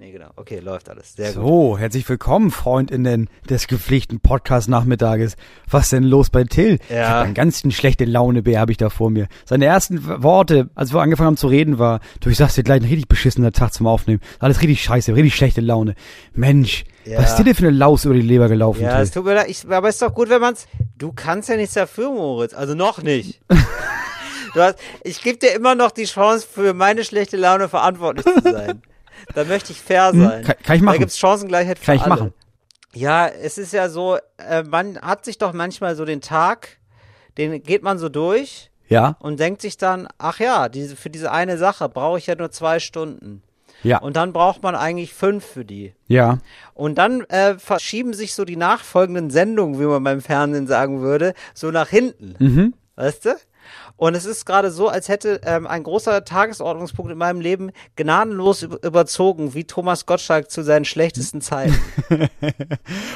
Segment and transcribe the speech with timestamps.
[0.00, 0.28] Nee, genau.
[0.36, 1.14] Okay, läuft alles.
[1.14, 1.48] Sehr so, gut.
[1.48, 5.34] So, herzlich willkommen, Freundinnen des gepflichten Podcast-Nachmittages.
[5.68, 6.78] Was denn los bei Till?
[6.88, 6.94] Ja.
[7.02, 9.26] Ich hab einen ganz schlechte Laune-Bär habe ich da vor mir.
[9.44, 12.80] Seine ersten Worte, als wir angefangen haben zu reden, war, du, ich sag's dir gleich,
[12.80, 14.20] ein richtig beschissener Tag zum Aufnehmen.
[14.38, 15.96] Alles richtig scheiße, richtig schlechte Laune.
[16.32, 17.18] Mensch, Ja.
[17.18, 19.02] was ist dir denn für eine Laus über die Leber gelaufen, Ja, Till?
[19.02, 20.68] es tut mir leid, ich, aber es ist doch gut, wenn man's.
[20.96, 22.54] Du kannst ja nichts dafür, Moritz.
[22.54, 23.40] Also noch nicht.
[24.54, 28.42] du hast, ich gebe dir immer noch die Chance, für meine schlechte Laune verantwortlich zu
[28.52, 28.80] sein.
[29.34, 30.38] Da möchte ich fair sein.
[30.40, 30.94] Hm, kann- kann ich machen.
[30.94, 32.10] Da gibt's Chancengleichheit für Kann ich alle.
[32.10, 32.34] machen.
[32.94, 36.78] Ja, es ist ja so, äh, man hat sich doch manchmal so den Tag,
[37.36, 41.30] den geht man so durch Ja, und denkt sich dann, ach ja, diese, für diese
[41.30, 43.42] eine Sache brauche ich ja nur zwei Stunden.
[43.82, 45.94] ja, Und dann braucht man eigentlich fünf für die.
[46.06, 46.38] ja.
[46.74, 51.34] Und dann äh, verschieben sich so die nachfolgenden Sendungen, wie man beim Fernsehen sagen würde,
[51.54, 52.34] so nach hinten.
[52.38, 52.74] Mhm.
[52.96, 53.36] Weißt du?
[53.98, 58.62] Und es ist gerade so, als hätte ähm, ein großer Tagesordnungspunkt in meinem Leben gnadenlos
[58.62, 61.76] über überzogen, wie Thomas Gottschalk zu seinen schlechtesten Zeiten.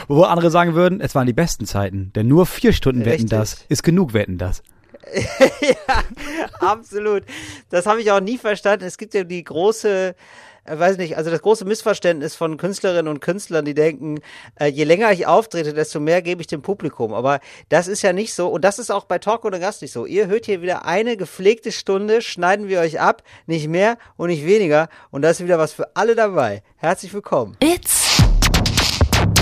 [0.08, 2.12] Wo andere sagen würden, es waren die besten Zeiten.
[2.14, 3.30] Denn nur vier Stunden wetten Richtig.
[3.30, 4.64] das ist genug wetten das.
[6.60, 7.22] Absolut.
[7.70, 8.84] Das habe ich auch nie verstanden.
[8.84, 10.16] Es gibt ja die große,
[10.64, 14.20] äh, weiß nicht, also das große Missverständnis von Künstlerinnen und Künstlern, die denken,
[14.58, 17.14] äh, je länger ich auftrete, desto mehr gebe ich dem Publikum.
[17.14, 18.48] Aber das ist ja nicht so.
[18.48, 20.06] Und das ist auch bei Talk oder Gast nicht so.
[20.06, 24.46] Ihr hört hier wieder eine gepflegte Stunde, schneiden wir euch ab, nicht mehr und nicht
[24.46, 24.88] weniger.
[25.10, 26.62] Und da ist wieder was für alle dabei.
[26.76, 27.56] Herzlich willkommen.
[27.60, 28.22] It's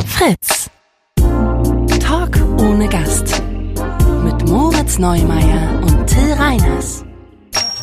[0.07, 0.71] Fritz.
[2.01, 3.43] Talk ohne Gast.
[4.25, 7.05] Mit Moritz Neumeier und Till Reiners.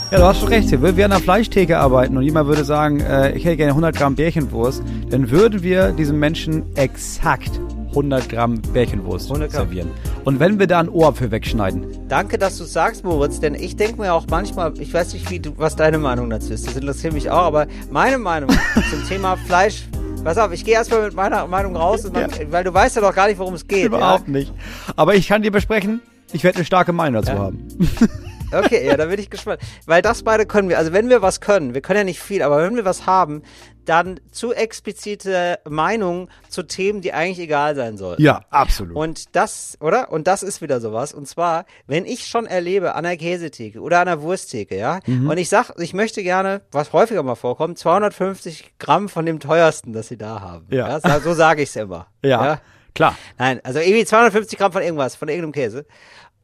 [0.09, 0.69] Ja, du hast schon recht.
[0.69, 3.71] Hier würden wir an der Fleischtheke arbeiten und jemand würde sagen, äh, ich hätte gerne
[3.71, 7.51] 100 Gramm Bärchenwurst, dann würden wir diesem Menschen exakt
[7.89, 9.61] 100 Gramm Bärchenwurst 100 Gramm.
[9.65, 9.91] servieren.
[10.23, 13.99] Und wenn wir da ein Ohrapfel wegschneiden, Danke, dass du sagst, Moritz, denn ich denke
[13.99, 17.11] mir auch manchmal, ich weiß nicht, wie du, was deine Meinung dazu ist, das interessiert
[17.13, 18.49] mich auch, aber meine Meinung
[18.89, 19.87] zum Thema Fleisch,
[20.23, 23.01] pass auf, ich gehe erstmal mit meiner Meinung raus, und dann, weil du weißt ja
[23.01, 23.83] doch gar nicht, worum es geht.
[23.87, 24.53] überhaupt nicht.
[24.95, 25.99] Aber ich kann dir besprechen,
[26.31, 27.43] ich werde eine starke Meinung dazu Ja.
[27.43, 27.67] haben.
[28.51, 28.59] Ja?
[28.59, 29.59] Okay, ja, da bin ich gespannt.
[29.85, 32.41] Weil das beide können wir, also wenn wir was können, wir können ja nicht viel,
[32.41, 33.43] aber wenn wir was haben,
[33.85, 38.21] dann zu explizite Meinungen zu Themen, die eigentlich egal sein sollten.
[38.21, 38.95] Ja, absolut.
[38.97, 40.11] Und das, oder?
[40.11, 41.13] Und das ist wieder sowas.
[41.13, 45.29] Und zwar, wenn ich schon erlebe an der Käsetheke oder an der Wursttheke, ja, Mhm.
[45.29, 49.93] und ich sag, ich möchte gerne, was häufiger mal vorkommt, 250 Gramm von dem teuersten,
[49.93, 50.67] das sie da haben.
[50.69, 50.99] Ja.
[50.99, 52.07] so, so sage ich es immer.
[52.23, 52.59] ja,
[52.93, 53.15] klar.
[53.37, 55.85] Nein, also irgendwie 250 Gramm von irgendwas, von irgendeinem Käse.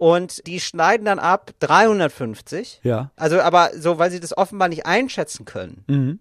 [0.03, 2.81] Und die schneiden dann ab 350.
[2.83, 3.11] Ja.
[3.15, 5.85] Also, aber so, weil sie das offenbar nicht einschätzen können.
[5.87, 6.19] Mhm.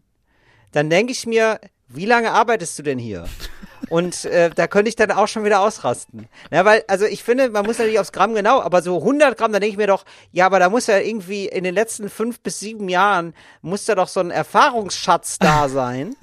[0.71, 3.25] Dann denke ich mir, wie lange arbeitest du denn hier?
[3.89, 6.29] Und äh, da könnte ich dann auch schon wieder ausrasten.
[6.53, 9.51] Na, weil, also ich finde, man muss natürlich aufs Gramm genau, aber so 100 Gramm,
[9.51, 12.39] da denke ich mir doch, ja, aber da muss ja irgendwie in den letzten fünf
[12.39, 16.15] bis sieben Jahren, muss da doch so ein Erfahrungsschatz da sein,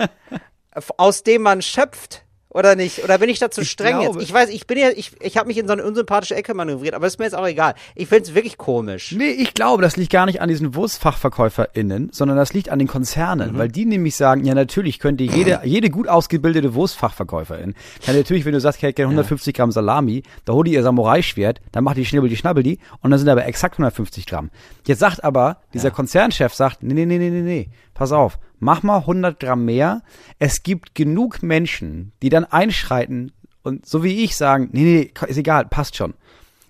[0.95, 2.23] aus dem man schöpft.
[2.59, 3.03] Oder nicht?
[3.03, 4.27] Oder bin ich da zu Ich streng glaube- jetzt?
[4.29, 6.93] Ich weiß, ich bin ja, ich, ich habe mich in so eine unsympathische Ecke manövriert,
[6.93, 7.73] aber ist mir jetzt auch egal.
[7.95, 9.13] Ich finde es wirklich komisch.
[9.17, 12.87] Nee, ich glaube, das liegt gar nicht an diesen WurstfachverkäuferInnen, sondern das liegt an den
[12.87, 17.75] Konzernen, weil die nämlich sagen, ja natürlich könnte jede, jede gut ausgebildete Wurstfachverkäuferin,
[18.05, 20.83] kann natürlich, wenn du sagst, ich hätte gerne 150 Gramm Salami, da holt die ihr
[20.83, 24.49] Samurai-Schwert, dann macht die schnibbel die schnabbel die und dann sind aber exakt 150 Gramm.
[24.85, 27.69] Jetzt sagt aber, dieser Konzernchef sagt, nee, nee, nee, nee, nee, nee,
[27.99, 30.01] pass auf, mach mal 100 Gramm mehr.
[30.39, 35.37] Es gibt genug Menschen, die dann einschreiten und so wie ich sagen, nee, nee, ist
[35.37, 36.13] egal, passt schon.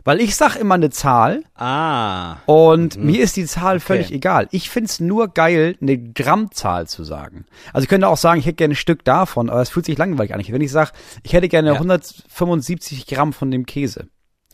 [0.06, 2.38] Weil ich sag immer eine Zahl Ah.
[2.48, 4.16] und mir ist die Zahl völlig Okay.
[4.16, 4.48] egal.
[4.52, 7.46] Ich find's nur geil, eine Grammzahl zu sagen.
[7.74, 9.98] Also ich könnte auch sagen, ich hätte gerne ein Stück davon, aber es fühlt sich
[10.00, 10.42] langweilig an.
[10.48, 10.92] Wenn ich sage,
[11.22, 11.76] ich hätte gerne Ja.
[11.76, 14.08] 175 Gramm von dem Käse.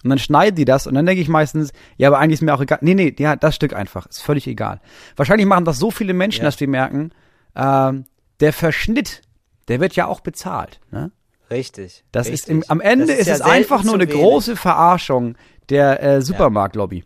[0.05, 2.53] Und dann schneiden die das und dann denke ich meistens, ja, aber eigentlich ist mir
[2.53, 2.77] auch egal.
[2.81, 4.05] Nee, nee, ja, das Stück einfach.
[4.05, 4.79] Ist völlig egal.
[5.15, 6.45] Wahrscheinlich machen das so viele Menschen, Ja.
[6.45, 7.09] dass wir merken,
[7.55, 8.05] ähm,
[8.39, 9.23] der Verschnitt,
[9.67, 10.79] der wird ja auch bezahlt.
[10.91, 11.11] Ne?
[11.49, 12.03] Richtig.
[12.11, 12.41] Das richtig.
[12.43, 14.15] ist im, am Ende Das ist, ja es einfach nur eine wenig.
[14.21, 15.35] große Verarschung
[15.69, 16.99] der äh, Supermarktlobby.
[16.99, 17.05] Ja,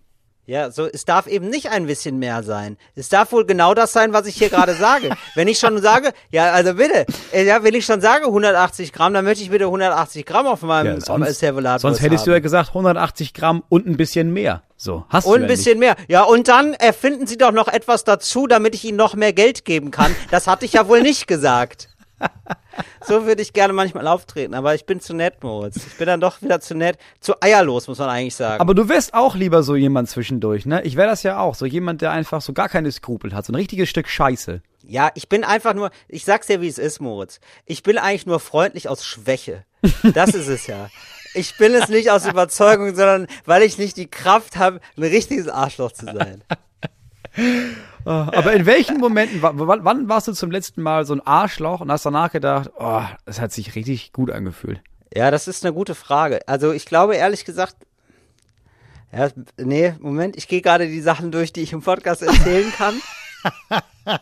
[0.71, 2.77] so, es darf eben nicht ein bisschen mehr sein.
[2.95, 5.11] Es darf wohl genau das sein, was ich hier gerade sage.
[5.35, 9.13] Wenn ich schon sage, ja, also bitte, äh, ja, wenn ich schon sage 180 Gramm,
[9.13, 12.39] dann möchte ich bitte 180 Gramm auf meinem Ja, sonst, Servolat sonst hättest du ja
[12.39, 14.63] gesagt 180 Gramm und ein bisschen mehr.
[14.75, 15.95] So, hast du Und ja ein bisschen mehr.
[16.07, 19.65] Ja, und dann erfinden Sie doch noch etwas dazu, damit ich Ihnen noch mehr Geld
[19.65, 20.15] geben kann.
[20.31, 21.89] Das hatte ich ja wohl nicht gesagt.
[23.09, 25.77] So würde ich gerne manchmal auftreten, aber ich bin zu nett, Moritz.
[25.77, 26.99] Ich bin dann doch wieder zu nett.
[27.19, 28.61] Zu eierlos, muss man eigentlich sagen.
[28.61, 30.83] Aber du wärst auch lieber so jemand zwischendurch, ne?
[30.83, 31.55] Ich wäre das ja auch.
[31.55, 33.45] So jemand, der einfach so gar keine Skrupel hat.
[33.45, 34.61] So ein richtiges Stück Scheiße.
[34.83, 37.39] Ja, ich bin einfach nur, ich sag's dir, wie es ist, Moritz.
[37.65, 39.65] Ich bin eigentlich nur freundlich aus Schwäche.
[40.13, 40.89] Das ist es ja.
[41.33, 45.47] Ich bin es nicht aus Überzeugung, sondern weil ich nicht die Kraft habe, ein richtiges
[45.47, 46.43] Arschloch zu sein.
[48.05, 51.21] Oh, aber in welchen Momenten, wa- wann, wann warst du zum letzten Mal so ein
[51.25, 54.81] Arschloch und hast danach gedacht, oh, das hat sich richtig gut angefühlt?
[55.13, 56.39] Ja, das ist eine gute Frage.
[56.47, 57.75] Also ich glaube ehrlich gesagt,
[59.11, 62.95] ja, nee, Moment, ich gehe gerade die Sachen durch, die ich im Podcast erzählen kann.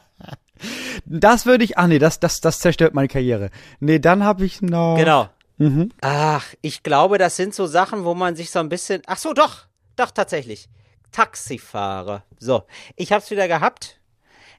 [1.06, 3.51] Das würde ich, ach nee, das, das, das zerstört meine Karriere.
[3.80, 4.95] Nee, dann habe ich noch.
[4.97, 5.30] Genau.
[5.57, 5.91] Mhm.
[6.01, 9.01] Ach, ich glaube, das sind so Sachen, wo man sich so ein bisschen.
[9.06, 9.65] Ach so, doch,
[9.95, 10.68] doch tatsächlich.
[11.12, 12.24] Taxifahrer.
[12.39, 12.63] So,
[12.95, 14.00] ich hab's wieder gehabt.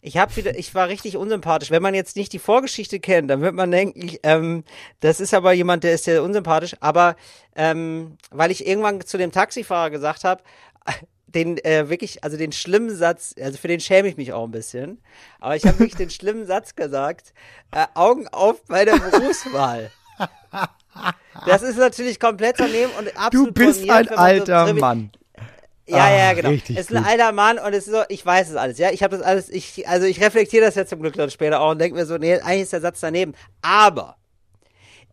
[0.00, 1.72] Ich hab wieder, ich war richtig unsympathisch.
[1.72, 4.62] Wenn man jetzt nicht die Vorgeschichte kennt, dann wird man denken, ich, ähm,
[5.00, 6.76] das ist aber jemand, der ist sehr unsympathisch.
[6.78, 7.16] Aber
[7.56, 10.42] ähm, weil ich irgendwann zu dem Taxifahrer gesagt habe,
[11.26, 14.52] den äh, wirklich, also den schlimmen Satz, also für den schäme ich mich auch ein
[14.52, 15.02] bisschen.
[15.40, 17.34] Aber ich habe wirklich den schlimmen Satz gesagt:
[17.72, 19.90] äh, Augen auf bei der Berufswahl.
[21.46, 25.10] Das ist natürlich komplett daneben und Du absolut bist borniert, ein so alter trivi- Mann.
[25.88, 26.50] Ja, ja, Ah, genau.
[26.50, 27.06] Es ist ein gut.
[27.06, 28.90] alter Mann und es ist so, ich weiß es alles, ja.
[28.90, 31.70] Ich habe das alles, ich, also ich reflektiere das jetzt zum Glück dann später auch
[31.70, 33.34] und denke mir so, nee, eigentlich ist der Satz daneben.
[33.62, 34.16] Aber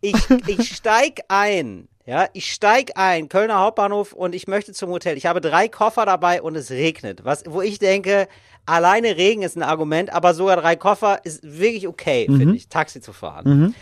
[0.00, 0.14] ich,
[0.46, 5.16] ich steig ein, ja, ich steig ein, Kölner Hauptbahnhof und ich möchte zum Hotel.
[5.16, 7.24] Ich habe drei Koffer dabei und es regnet.
[7.24, 8.28] Was, wo ich denke,
[8.66, 12.36] alleine Regen ist ein Argument, aber sogar drei Koffer ist wirklich okay, Mhm.
[12.38, 13.74] finde ich, Taxi zu fahren.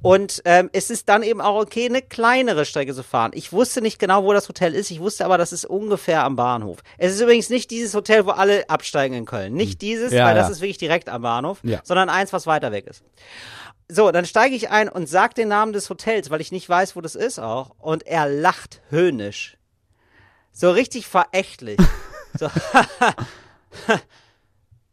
[0.00, 3.32] Und ähm, es ist dann eben auch okay, eine kleinere Strecke zu fahren.
[3.34, 4.92] Ich wusste nicht genau, wo das Hotel ist.
[4.92, 6.78] Ich wusste aber, das ist ungefähr am Bahnhof.
[6.98, 9.54] Es ist übrigens nicht dieses Hotel, wo alle absteigen in Köln.
[9.54, 10.52] Nicht dieses, Ja, weil das ja.
[10.52, 11.80] ist wirklich direkt am Bahnhof, Ja.
[11.82, 13.02] sondern eins, was weiter weg ist.
[13.88, 16.94] So, dann steige ich ein und sag den Namen des Hotels, weil ich nicht weiß,
[16.94, 17.70] wo das ist auch.
[17.78, 19.56] Und er lacht höhnisch.
[20.52, 21.78] So richtig verächtlich.
[22.38, 22.46] so,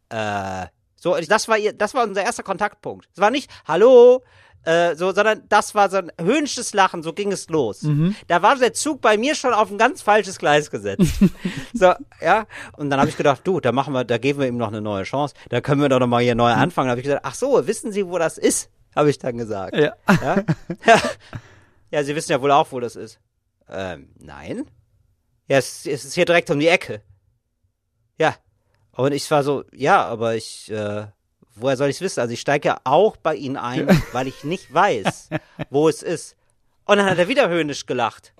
[0.08, 0.66] äh,
[0.96, 3.08] so, das war ihr, das war unser erster Kontaktpunkt.
[3.14, 4.22] Es war nicht, hallo,
[4.66, 7.86] äh, so, sondern das war so ein höhnisches Lachen, so ging es los.
[8.26, 11.20] Da war der Zug bei mir schon auf ein ganz falsches Gleis gesetzt.
[11.72, 12.46] so, ja.
[12.76, 14.80] Und dann habe ich gedacht, du, da machen wir, da geben wir ihm noch eine
[14.80, 15.34] neue Chance.
[15.50, 16.88] Da können wir doch noch mal hier neu anfangen.
[16.88, 18.68] Da habe ich gesagt, ach so, wissen Sie, wo das ist?
[18.96, 19.76] Habe ich dann gesagt.
[19.76, 19.94] Ja.
[20.08, 20.42] Ja?
[20.84, 21.00] ja.
[21.90, 23.20] ja, Sie wissen ja wohl auch, wo das ist.
[23.68, 24.66] Ähm, nein.
[25.48, 27.02] Ja, es, es ist hier direkt um die Ecke.
[28.18, 28.34] Ja.
[28.92, 31.06] Und ich war so, ja, aber ich, äh,
[31.56, 32.20] woher soll ich es wissen?
[32.20, 35.30] Also ich steige ja auch bei Ihnen ein, weil ich nicht weiß,
[35.70, 36.36] wo es ist.
[36.84, 38.32] Und dann hat er wieder höhnisch gelacht.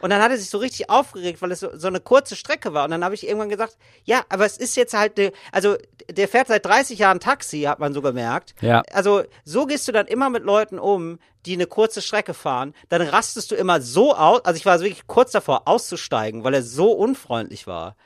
[0.00, 2.72] Und dann hat er sich so richtig aufgeregt, weil es so, so eine kurze Strecke
[2.72, 2.84] war.
[2.84, 5.76] Und dann habe ich irgendwann gesagt, ja, aber es ist jetzt halt, ne, also
[6.10, 8.54] der fährt seit 30 Jahren Taxi, hat man so gemerkt.
[8.60, 8.82] Ja.
[8.92, 12.74] Also so gehst du dann immer mit Leuten um, die eine kurze Strecke fahren.
[12.88, 16.62] Dann rastest du immer so aus, also ich war wirklich kurz davor auszusteigen, weil er
[16.62, 17.96] so unfreundlich war.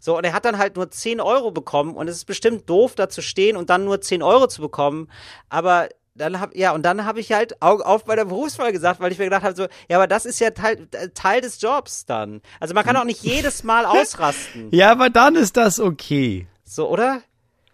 [0.00, 2.94] So, und er hat dann halt nur 10 Euro bekommen und es ist bestimmt doof,
[2.94, 5.08] da zu stehen und dann nur 10 Euro zu bekommen.
[5.48, 9.00] Aber dann hab, ja, und dann habe ich halt Augen auf bei der Berufswahl gesagt,
[9.00, 11.60] weil ich mir gedacht habe, so, ja, aber das ist ja Teil, äh, Teil des
[11.60, 12.42] Jobs dann.
[12.60, 14.68] Also man kann auch nicht jedes Mal ausrasten.
[14.72, 16.46] Ja, aber dann ist das okay.
[16.64, 17.22] So, oder?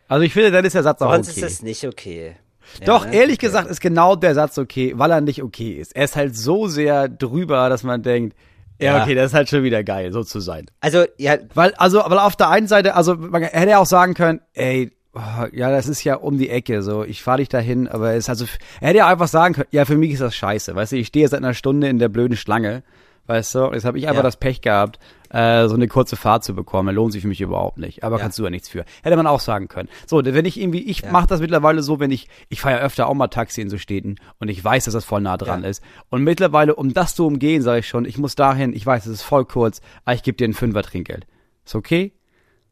[0.09, 1.41] Also ich finde, dann ist der Satz auch Sonst okay.
[1.41, 2.37] ist es nicht okay.
[2.81, 3.15] Ja, Doch, ne?
[3.15, 5.95] ehrlich gesagt ist genau der Satz okay, weil er nicht okay ist.
[5.95, 8.37] Er ist halt so sehr drüber, dass man denkt,
[8.81, 9.03] ja, Ja.
[9.03, 10.67] okay, das ist halt schon wieder geil, so zu sein.
[10.81, 14.15] Also, ja, Weil, also, weil auf der einen Seite, also man hätte ja auch sagen
[14.15, 15.21] können, ey, oh,
[15.53, 18.29] ja, das ist ja um die Ecke, so, ich fahre dich dahin, aber es ist
[18.31, 18.47] also,
[18.81, 21.07] er hätte ja einfach sagen können, ja, für mich ist das scheiße, weißt du, ich
[21.09, 22.83] stehe seit einer Stunde in der blöden Schlange,
[23.27, 24.23] weißt du, jetzt habe ich einfach Ja.
[24.23, 24.99] das Pech gehabt,
[25.31, 28.23] äh, so eine kurze Fahrt zu bekommen, lohnt sich für mich überhaupt nicht, aber Ja.
[28.23, 28.85] kannst du ja nichts für.
[29.03, 29.89] Hätte man auch sagen können.
[30.07, 31.11] So, wenn ich irgendwie, ich Ja.
[31.11, 33.79] mache das mittlerweile so, wenn ich, ich fahre ja öfter auch mal Taxi in so
[33.79, 35.83] Städten und ich weiß, dass das voll nah dran ist.
[36.11, 39.13] Und mittlerweile, um das zu umgehen, sage ich schon, ich muss dahin, ich weiß, es
[39.13, 41.27] ist voll kurz, aber ich gebe dir ein Fünfer Trinkgeld.
[41.65, 42.13] Ist okay?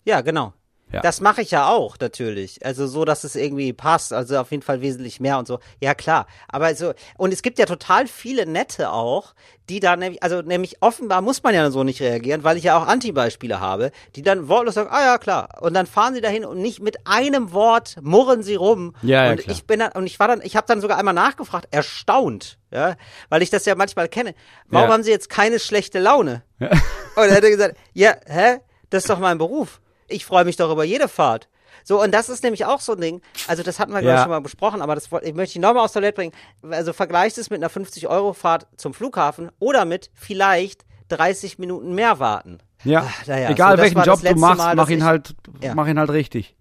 [0.05, 0.53] ja, genau.
[0.93, 1.01] Ja.
[1.01, 2.65] Das mache ich ja auch, natürlich.
[2.65, 4.13] Also so, dass es irgendwie passt.
[4.13, 5.59] Also auf jeden Fall wesentlich mehr und so.
[5.81, 6.27] Ja, klar.
[6.49, 9.35] Aber so, und es gibt ja total viele Nette auch,
[9.69, 12.77] die da nämlich, also nämlich offenbar muss man ja so nicht reagieren, weil ich ja
[12.77, 15.63] auch Antibeispiele habe, die dann wortlos sagen, ah ja, klar.
[15.63, 18.95] Und dann fahren sie dahin und nicht mit einem Wort murren sie rum.
[19.03, 19.55] Ja, ja, und klar.
[19.57, 22.97] ich bin dann, und ich war dann, ich habe dann sogar einmal nachgefragt, erstaunt, ja,
[23.29, 24.35] weil ich das ja manchmal kenne.
[24.69, 24.93] Warum Ja.
[24.95, 26.43] haben sie jetzt keine schlechte Laune?
[26.61, 26.69] Und
[27.17, 28.59] er hat gesagt, ja, hä?
[28.91, 29.81] Das ist doch mein Beruf.
[30.13, 31.49] Ich freue mich doch über jede Fahrt.
[31.85, 34.19] So, und das ist nämlich auch so ein Ding, also das hatten wir, glaube ich,
[34.19, 34.23] Ja.
[34.23, 36.33] schon mal besprochen, aber das ich möchte ich nochmal aus der Welt bringen.
[36.71, 42.59] Also vergleicht es mit einer 50-Euro-Fahrt zum Flughafen oder mit vielleicht 30 Minuten mehr warten.
[42.85, 43.05] Ja.
[43.09, 45.75] Ach, naja, Egal so, welchen Job du machst, Mal, mach ihn ich- halt, Ja.
[45.75, 46.57] mach ihn halt richtig.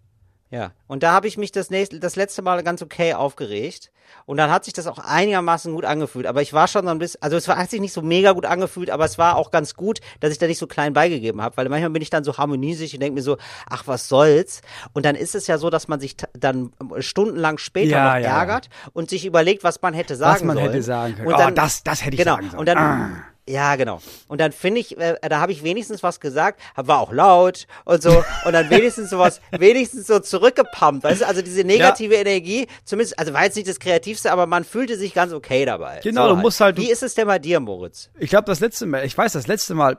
[0.52, 3.90] Ja, und da habe ich mich das, nächste, das letzte Mal ganz okay aufgeregt.
[4.26, 6.26] Und dann hat sich das auch einigermaßen gut angefühlt.
[6.28, 8.34] Aber ich war schon so ein bisschen, also es war, hat sich nicht so mega
[8.34, 11.42] gut angefühlt, aber es war auch ganz gut, dass ich da nicht so klein beigegeben
[11.42, 11.56] habe.
[11.56, 13.38] Weil manchmal bin ich dann so harmoniesig und denke mir so,
[13.70, 14.62] ach, was soll's.
[14.92, 18.38] Und dann ist es ja so, dass man sich dann stundenlang später Ja, noch ja.
[18.40, 20.72] ärgert und sich überlegt, was man hätte sagen Was man sollen.
[20.72, 21.28] hätte sagen können.
[21.30, 22.60] Und Oh, dann, das- das hätte ich genau, sagen sollen.
[22.60, 23.10] Und dann, Ah.
[23.48, 24.02] Ja, genau.
[24.28, 28.02] Und dann finde ich, äh, da habe ich wenigstens was gesagt, war auch laut und
[28.02, 32.22] so und dann wenigstens sowas, wenigstens so zurückgepumpt, weißt du, also diese negative ja.
[32.22, 36.02] Energie, zumindest, also war jetzt nicht das Kreativste, aber man fühlte sich ganz okay dabei.
[36.04, 36.44] Genau, so du halt.
[36.44, 36.78] musst halt.
[36.78, 38.10] Wie ist es denn bei dir, Moritz?
[38.20, 39.98] Ich glaube, das letzte Mal, ich weiß, das letzte Mal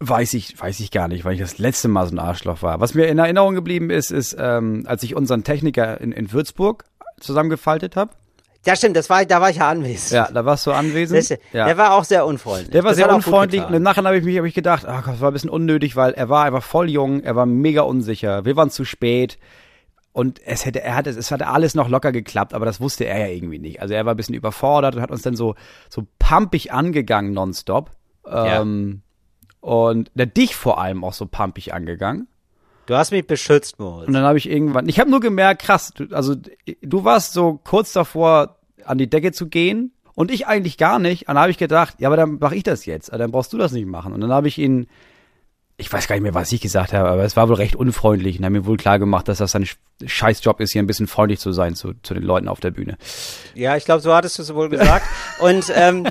[0.00, 2.80] weiß ich, weiß ich gar nicht, weil ich das letzte Mal so ein Arschloch war.
[2.80, 6.84] Was mir in Erinnerung geblieben ist, ist, ähm, als ich unseren Techniker in, in Würzburg
[7.20, 8.12] zusammengefaltet habe.
[8.64, 10.12] Ja, stimmt, das war, da war ich ja anwesend.
[10.12, 11.30] Ja, da warst du anwesend.
[11.30, 11.66] Das, ja.
[11.66, 12.70] Der war auch sehr unfreundlich.
[12.70, 15.06] Der war das sehr unfreundlich und im Nachhinein habe ich mich hab ich gedacht, ach
[15.06, 18.44] das war ein bisschen unnötig, weil er war einfach voll jung, er war mega unsicher,
[18.44, 19.38] wir waren zu spät
[20.12, 23.18] und es hätte, er hatte, es hatte alles noch locker geklappt, aber das wusste er
[23.18, 23.80] ja irgendwie nicht.
[23.80, 25.54] Also er war ein bisschen überfordert und hat uns dann so,
[25.88, 27.90] so pumpig angegangen nonstop.
[28.26, 29.02] Ähm,
[29.60, 32.28] und der dich vor allem auch so pumpig angegangen.
[32.92, 34.08] Du hast mich beschützt, Moritz.
[34.08, 36.34] Und dann habe ich irgendwann, ich habe nur gemerkt, krass, du, also
[36.82, 41.22] du warst so kurz davor, an die Decke zu gehen und ich eigentlich gar nicht.
[41.22, 43.56] Und dann habe ich gedacht, ja, aber dann mache ich das jetzt, dann brauchst du
[43.56, 44.12] das nicht machen.
[44.12, 44.88] Und dann habe ich ihn,
[45.78, 48.38] ich weiß gar nicht mehr, was ich gesagt habe, aber es war wohl recht unfreundlich
[48.38, 49.66] und habe mir wohl klar gemacht, dass das sein
[50.04, 52.98] Scheißjob ist, hier ein bisschen freundlich zu sein zu, zu den Leuten auf der Bühne.
[53.54, 55.06] Ja, ich glaube, so hattest du es wohl gesagt.
[55.38, 56.06] und ähm,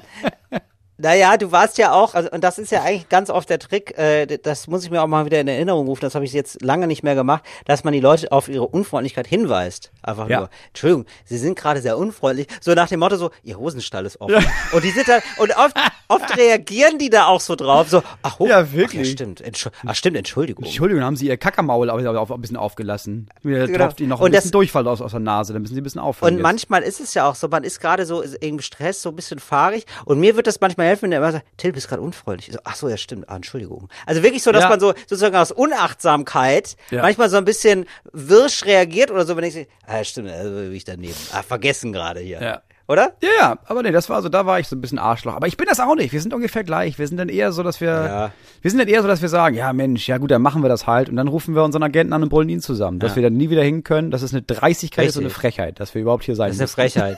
[1.01, 3.98] naja, du warst ja auch, also, und das ist ja eigentlich ganz oft der Trick,
[3.98, 6.62] äh, das muss ich mir auch mal wieder in Erinnerung rufen, das habe ich jetzt
[6.62, 9.91] lange nicht mehr gemacht, dass man die Leute auf ihre Unfreundlichkeit hinweist.
[10.01, 10.39] Einfach ja.
[10.39, 12.48] nur, Entschuldigung, sie sind gerade sehr unfreundlich.
[12.60, 14.36] So nach dem Motto so, ihr Hosenstall ist offen.
[14.36, 14.41] Ja.
[14.72, 15.75] Und die sind da, und oft,
[16.08, 19.01] oft reagieren die da auch so drauf, so, ach, oh, ja, wirklich.
[19.01, 20.65] Ach, ja, stimmt, Entsch ach, stimmt, Entschuldigung.
[20.65, 23.29] Entschuldigung, haben sie ihr Kackermaul auf, ein bisschen aufgelassen.
[23.41, 23.86] Mir genau.
[23.86, 25.81] tropft ihnen noch ein und bisschen das, Durchfall aus, aus der Nase, dann müssen sie
[25.81, 26.34] ein bisschen aufhören.
[26.34, 26.43] Und jetzt.
[26.43, 29.39] manchmal ist es ja auch so, man ist gerade so im Stress, so ein bisschen
[29.39, 29.86] fahrig.
[30.05, 32.53] Und mir wird das manchmal helfen, wenn der immer sagt, Till, bist gerade unfreundlich.
[32.53, 33.29] So, ach so, ja, stimmt.
[33.29, 33.89] Ah, Entschuldigung.
[34.05, 34.69] Also wirklich so, dass ja.
[34.69, 37.01] man so sozusagen aus Unachtsamkeit ja.
[37.01, 40.74] manchmal so ein bisschen wirsch reagiert oder so, wenn ich sehe, ah, stimmt, also bin
[40.74, 41.15] ich daneben.
[41.31, 42.41] Ah, vergessen gerade hier.
[42.41, 42.62] Ja.
[42.88, 43.13] Oder?
[43.21, 45.33] Ja, ja, aber nee, das war so, da war ich so ein bisschen Arschloch.
[45.33, 46.12] Aber ich bin das auch nicht.
[46.12, 47.00] Wir sind ungefähr gleich.
[47.00, 48.31] Wir sind dann eher so, dass wir, ja.
[48.62, 50.67] wir sind dann eher so, dass wir sagen, ja Mensch, ja gut, dann machen wir
[50.67, 51.07] das halt.
[51.07, 53.00] Und dann rufen wir unseren Agenten an und brüllen ihn zusammen.
[53.00, 54.12] Dass wir dann nie wieder hin können.
[54.12, 56.55] Das ist eine Dreistigkeit, das ist so eine Frechheit, dass wir überhaupt hier sein Das
[56.55, 57.17] ist eine Frechheit.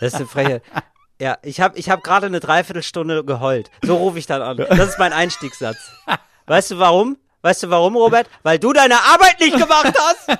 [0.00, 0.62] Das ist eine Frechheit.
[1.20, 3.70] Ja, ich habe ich hab gerade eine Dreiviertelstunde geheult.
[3.82, 4.56] So rufe ich dann an.
[4.56, 5.76] Das ist mein Einstiegssatz.
[6.46, 7.18] Weißt du warum?
[7.42, 8.26] Weißt du warum, Robert?
[8.42, 10.38] Weil du deine Arbeit nicht gemacht hast.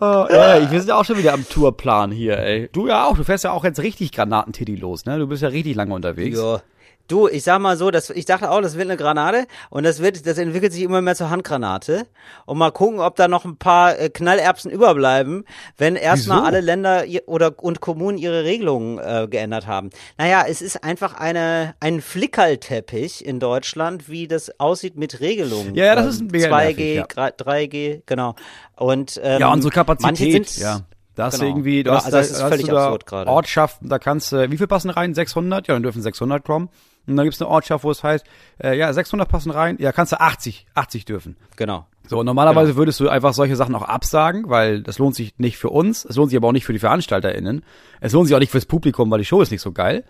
[0.00, 2.68] oh, ey, wir sind ja auch schon wieder am Tourplan hier, ey.
[2.72, 5.18] Du ja auch, du fährst ja auch jetzt richtig Granatentitty los, ne?
[5.18, 6.38] Du bist ja richtig lange unterwegs.
[6.38, 6.62] Ja.
[7.10, 10.00] Du, ich sag mal so, das, ich dachte auch, das wird eine Granate und das
[10.00, 12.06] wird, das entwickelt sich immer mehr zur Handgranate.
[12.46, 15.44] Und mal gucken, ob da noch ein paar äh, Knallerbsen überbleiben,
[15.76, 19.90] wenn erstmal alle Länder oder und Kommunen ihre Regelungen äh, geändert haben.
[20.18, 25.74] Naja, es ist einfach eine ein Flickerlteppich in Deutschland, wie das aussieht mit Regelungen.
[25.74, 27.04] Ja, ja das ist ein 2G, ja.
[27.06, 28.36] 3G, genau.
[28.76, 30.82] Und ähm, ja, unsere Kapazität, ja.
[31.16, 31.44] Da hast genau.
[31.44, 33.98] du irgendwie, du ja, hast, also das da, ist völlig du da absurd Ortschaften, da
[33.98, 35.12] kannst du, wie viel passen rein?
[35.12, 35.66] 600?
[35.66, 36.70] Ja, dann dürfen 600 kommen.
[37.10, 38.24] Und dann gibt's eine Ortschaft, wo es heißt,
[38.62, 41.36] äh, ja, 600 passen rein, ja, kannst du 80, 80 dürfen.
[41.56, 41.86] Genau.
[42.06, 42.78] So, normalerweise genau.
[42.78, 46.16] würdest du einfach solche Sachen auch absagen, weil das lohnt sich nicht für uns, es
[46.16, 47.64] lohnt sich aber auch nicht für die VeranstalterInnen.
[48.00, 50.04] Es lohnt sich auch nicht fürs Publikum, weil die Show ist nicht so geil.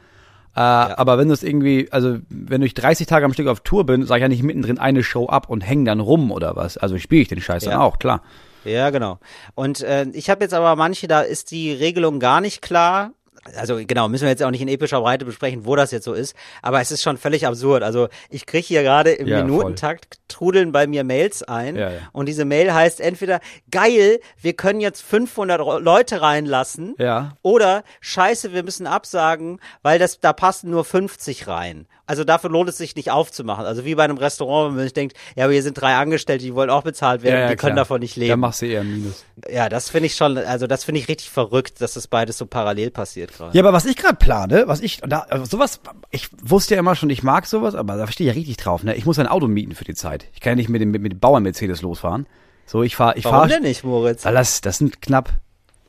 [0.57, 0.99] Äh, ja.
[0.99, 4.05] Aber wenn du es irgendwie, also wenn ich 30 Tage am Stück auf Tour bin,
[4.05, 6.77] sage ich ja nicht mittendrin eine Show ab und häng dann rum oder was.
[6.77, 7.73] Also spiele ich den Scheiß ja.
[7.73, 8.23] dann auch, klar.
[8.65, 9.19] Ja, genau.
[9.55, 13.13] Und äh, ich habe jetzt aber manche, da ist die Regelung gar nicht klar
[13.57, 16.13] also genau, müssen wir jetzt auch nicht in epischer Breite besprechen, wo das jetzt so
[16.13, 17.83] ist, aber es ist schon völlig absurd.
[17.83, 20.25] Also ich kriege hier gerade im ja, Minutentakt voll.
[20.29, 21.99] trudeln bei mir Mails ein ja, ja.
[22.13, 27.37] und diese Mail heißt entweder geil, wir können jetzt 500 Leute reinlassen ja.
[27.43, 31.87] oder scheiße, wir müssen absagen, weil das da passen nur 50 rein.
[32.11, 33.65] Also dafür lohnt es sich nicht aufzumachen.
[33.65, 36.45] Also wie bei einem Restaurant, wenn man sich denkt, ja, aber hier sind drei Angestellte,
[36.45, 38.31] die wollen auch bezahlt werden, die können davon nicht leben.
[38.31, 39.25] Da machst du eher ein Minus.
[39.49, 42.47] Ja, das finde ich schon, also das finde ich richtig verrückt, dass das beides so
[42.47, 43.57] parallel passiert gerade.
[43.57, 45.79] Ja, aber was ich gerade plane, was ich, da, also sowas,
[46.11, 48.83] ich wusste ja immer schon, ich mag sowas, aber da stehe ich ja richtig drauf,
[48.83, 48.97] ne?
[48.97, 50.27] Ich muss ein Auto mieten für die Zeit.
[50.35, 52.27] Ich kann ja nicht mit dem, mit, mit dem Bauern-Mercedes losfahren.
[52.67, 53.37] So, ich fahre, ich fahre.
[53.37, 54.25] Warum fahr, denn nicht, Moritz?
[54.25, 55.31] Weil das, das sind knapp,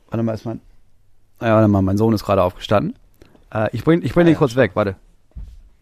[0.08, 0.60] warte mal, ist mein,
[1.40, 2.96] ja, warte mal, mein Sohn ist gerade aufgestanden.
[3.52, 4.38] Äh, ich bring, ich bring ah, den ja.
[4.38, 4.94] kurz weg, warte.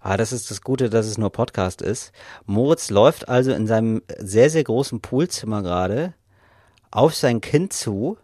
[0.00, 2.12] Ah, das ist das Gute, dass es nur Podcast ist.
[2.47, 6.14] Moritz läuft also in seinem sehr, sehr großen Poolzimmer gerade
[6.90, 8.16] auf sein Kind zu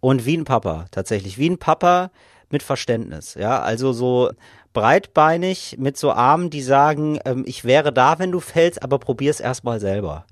[0.00, 1.38] und wie ein Papa, tatsächlich.
[1.38, 2.10] Wie ein Papa,
[2.52, 3.34] mit Verständnis.
[3.34, 4.30] Ja, also so
[4.72, 9.40] breitbeinig mit so Armen, die sagen, ähm, ich wäre da, wenn du fällst, aber probier's
[9.40, 10.26] erstmal selber.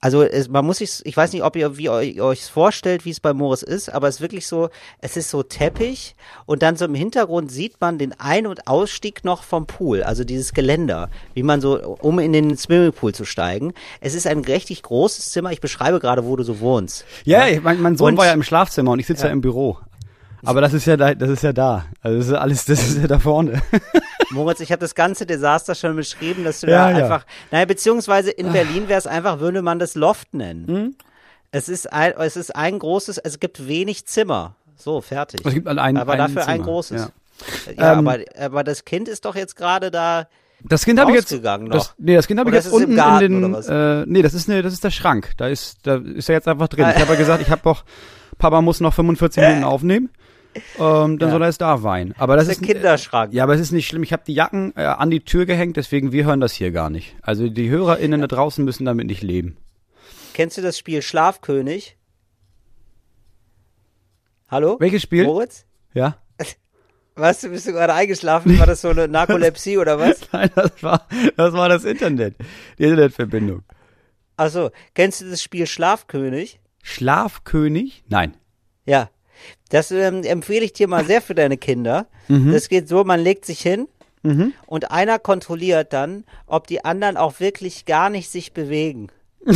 [0.00, 3.20] Also es, man muss sich, ich weiß nicht, ob ihr wie euch vorstellt, wie es
[3.20, 6.16] bei Morris ist, aber es ist wirklich so, es ist so Teppich
[6.46, 10.24] und dann so im Hintergrund sieht man den Ein- und Ausstieg noch vom Pool, also
[10.24, 13.74] dieses Geländer, wie man so, um in den Swimmingpool zu steigen.
[14.00, 15.52] Es ist ein richtig großes Zimmer.
[15.52, 17.04] Ich beschreibe gerade, wo du so wohnst.
[17.24, 17.60] Ja, ja.
[17.60, 19.28] Mein, mein, Sohn und, war ja im Schlafzimmer und ich sitze ja.
[19.28, 19.78] ja im Büro.
[20.42, 21.84] Aber das ist ja da, das ist ja da.
[22.00, 23.60] Also das ist alles, das ist ja da vorne.
[24.30, 27.04] Moritz, ich habe das ganze Desaster schon beschrieben, dass du Ja, da ja.
[27.04, 30.66] einfach, naja, beziehungsweise in Berlin wäre es einfach, würde man das Loft nennen.
[30.66, 30.94] Hm?
[31.52, 34.54] Es ist ein, es ist ein großes, es gibt wenig Zimmer.
[34.76, 35.40] So, fertig.
[35.44, 37.00] Es gibt ein, ein, aber ein dafür ein Zimmer, großes.
[37.02, 37.08] ja.
[37.76, 40.28] Ja, Ähm, aber, aber das Kind ist doch jetzt gerade da.
[40.62, 41.32] Das Kind habe ich jetzt.
[41.42, 43.54] Das, nee, das Kind habe ich jetzt unten Garten in den.
[43.54, 45.32] Äh, nee, das ist ne, das ist der Schrank.
[45.38, 46.86] Da ist, da ist er jetzt einfach drin.
[46.94, 47.84] Ich habe ja gesagt, ich habe doch,
[48.36, 50.10] Papa muss noch 45 Minuten aufnehmen.
[50.78, 51.30] Ähm, dann Ja.
[51.30, 52.14] soll er jetzt da weinen.
[52.18, 53.32] Aber das Das ist ist der Kinderschrank.
[53.32, 54.02] Ja, aber es ist nicht schlimm.
[54.02, 56.90] Ich habe die Jacken äh, an die Tür gehängt, deswegen wir hören das hier gar
[56.90, 57.14] nicht.
[57.22, 59.56] Also die HörerInnen da draußen müssen damit nicht leben.
[60.34, 61.96] Kennst du das Spiel Schlafkönig?
[64.48, 64.76] Hallo?
[64.80, 65.24] Welches Spiel?
[65.24, 65.66] Moritz?
[65.94, 66.16] Ja?
[67.14, 68.58] Was, bist du gerade eingeschlafen?
[68.58, 70.20] War das so eine Narkolepsie oder was?
[70.32, 72.34] Nein, das war, das war das Internet.
[72.78, 73.62] Die Internetverbindung.
[74.36, 76.60] Achso, kennst du das Spiel Schlafkönig?
[76.82, 78.04] Schlafkönig?
[78.08, 78.36] Nein.
[78.86, 79.10] Ja.
[79.68, 82.06] Das ähm, empfehle ich dir mal sehr für deine Kinder.
[82.28, 82.52] Mhm.
[82.52, 83.88] Das geht so, man legt sich hin
[84.66, 89.08] und einer kontrolliert dann, ob die anderen auch wirklich gar nicht sich bewegen.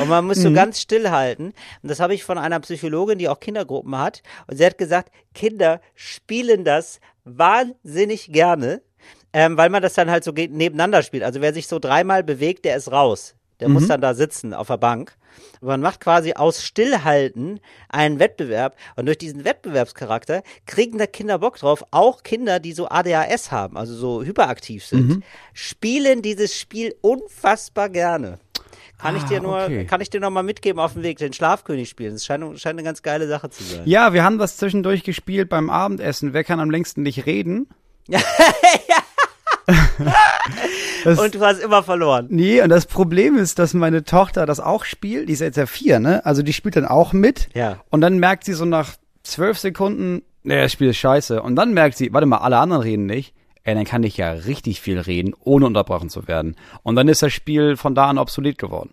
[0.00, 0.42] Und man muss Mhm.
[0.42, 1.52] so ganz still halten.
[1.82, 4.22] Und das habe ich von einer Psychologin, die auch Kindergruppen hat.
[4.46, 8.82] Und sie hat gesagt, Kinder spielen das wahnsinnig gerne,
[9.32, 11.24] ähm, weil man das dann halt so nebeneinander spielt.
[11.24, 13.34] Also wer sich so dreimal bewegt, der ist raus.
[13.60, 13.74] Der Mhm.
[13.74, 15.16] muss dann da sitzen auf der Bank.
[15.60, 18.76] Und man macht quasi aus Stillhalten einen Wettbewerb.
[18.96, 21.84] Und durch diesen Wettbewerbscharakter kriegen da Kinder Bock drauf.
[21.90, 25.22] Auch Kinder, die so ADHS haben, also so hyperaktiv sind, Mhm.
[25.52, 28.38] spielen dieses Spiel unfassbar gerne.
[28.98, 29.86] Kann ich Ah, dir nur, okay.
[29.86, 32.12] kann ich dir noch mal mitgeben auf dem Weg, den Schlafkönig spielen.
[32.14, 33.82] Das scheint, scheint eine ganz geile Sache zu sein.
[33.86, 36.34] Ja, wir haben das zwischendurch gespielt beim Abendessen.
[36.34, 37.66] Wer kann am längsten nicht reden?
[41.04, 42.26] Das- Und du hast immer verloren.
[42.28, 45.28] Nee, und das Problem ist, dass meine Tochter das auch spielt.
[45.28, 46.24] Die ist jetzt ja vier, ne?
[46.26, 47.48] Also die spielt dann auch mit.
[47.54, 47.78] Ja.
[47.88, 51.40] Und dann merkt sie so nach zwölf Sekunden, nee, das Spiel ist scheiße.
[51.42, 53.34] Und dann merkt sie, warte mal, alle anderen reden nicht.
[53.62, 56.56] Ey, dann kann ich ja richtig viel reden, ohne unterbrochen zu werden.
[56.82, 58.90] Und dann ist das Spiel von da an obsolet geworden.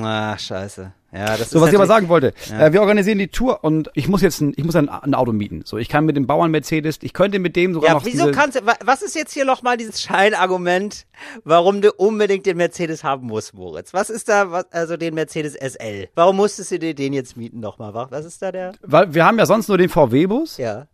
[0.00, 0.92] Ach, scheiße.
[1.12, 2.66] Ja, das So, ist was ich aber sagen wollte, Ja.
[2.66, 5.32] äh, wir organisieren die Tour und ich muss jetzt ein, ich muss ein, ein Auto
[5.32, 5.62] mieten.
[5.64, 8.30] So, ich kann mit dem Bauern Mercedes, ich könnte mit dem sogar Ja, noch wieso
[8.30, 11.06] kannst du, wa- was ist jetzt hier nochmal dieses Scheinargument,
[11.44, 13.92] warum du unbedingt den Mercedes haben musst, Moritz?
[13.92, 16.08] Was ist da, was, also den Mercedes SL?
[16.14, 17.92] Warum musstest du dir den jetzt mieten nochmal?
[17.94, 18.72] wa- Was ist da der?
[18.82, 20.86] weil wir haben ja sonst nur den VW-Bus Ja.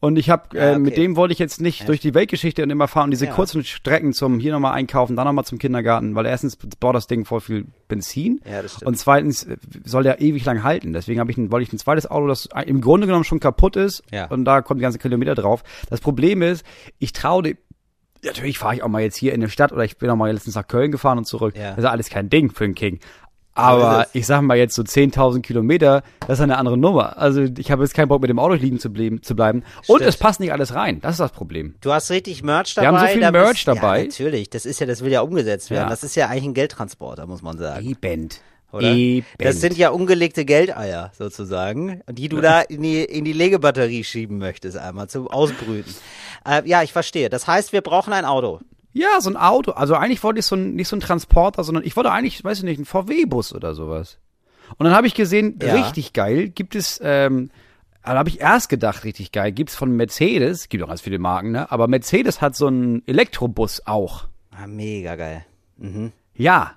[0.00, 1.02] Und ich habe, Ja, äh, mit okay.
[1.02, 3.32] dem wollte ich jetzt nicht durch die Weltgeschichte und immer fahren und diese Ja.
[3.32, 7.24] kurzen Strecken zum hier nochmal einkaufen, dann nochmal zum Kindergarten, weil erstens braucht das Ding
[7.24, 8.88] voll viel Benzin Ja, das stimmt.
[8.88, 10.92] und zweitens äh, soll der ewig lang halten.
[10.92, 13.76] Deswegen habe ich ein, wollte ich ein zweites Auto, das im Grunde genommen schon kaputt
[13.76, 14.26] ist Ja.
[14.26, 15.62] und da kommen die ganzen Kilometer drauf.
[15.90, 16.64] Das Problem ist,
[16.98, 17.54] ich traue
[18.24, 20.32] Natürlich fahre ich auch mal jetzt hier in der Stadt oder ich bin auch mal
[20.32, 21.54] letztens nach Köln gefahren und zurück.
[21.56, 21.68] Ja.
[21.70, 22.98] Das ist ja alles kein Ding für einen King.
[23.56, 27.16] Aber ich sag mal jetzt so 10.000 Kilometer, das ist eine andere Nummer.
[27.18, 29.20] Also ich habe jetzt keinen Bock mit dem Auto liegen zu bleiben.
[29.36, 29.64] Bleiben.
[29.86, 30.02] Und Stimmt.
[30.02, 31.00] es passt nicht alles rein.
[31.00, 31.74] Das ist das Problem.
[31.82, 32.98] Du hast richtig Merch Wir dabei.
[32.98, 33.98] haben so viel da Merch bist- dabei.
[33.98, 34.50] Ja, natürlich.
[34.50, 35.84] Das ist ja, das will ja umgesetzt werden.
[35.84, 35.90] Ja.
[35.90, 37.86] Das ist ja eigentlich ein Geldtransporter, muss man sagen.
[37.86, 38.28] Eben.
[38.72, 38.94] Oder?
[39.38, 44.38] Das sind ja ungelegte Geldeier, sozusagen, die du da in die, in die Legebatterie schieben
[44.38, 45.94] möchtest, einmal zum Ausbrüten.
[46.46, 47.28] Äh, ja, ich verstehe.
[47.30, 48.60] Das heißt, wir brauchen ein Auto.
[48.98, 49.72] Ja, so ein Auto.
[49.72, 52.58] Also eigentlich wollte ich so ein, nicht so ein Transporter, sondern ich wollte eigentlich, weiß
[52.58, 54.18] ich nicht, einen VW-Bus oder sowas.
[54.78, 55.74] Und dann habe ich gesehen, Ja.
[55.74, 57.50] richtig geil, gibt es, ähm,
[58.02, 61.50] da habe ich erst gedacht, richtig geil, gibt's von Mercedes, gibt auch ganz viele Marken,
[61.52, 61.70] ne?
[61.70, 64.28] Aber Mercedes hat so einen Elektrobus auch.
[64.50, 65.44] Ah, mega geil.
[66.34, 66.72] Ja.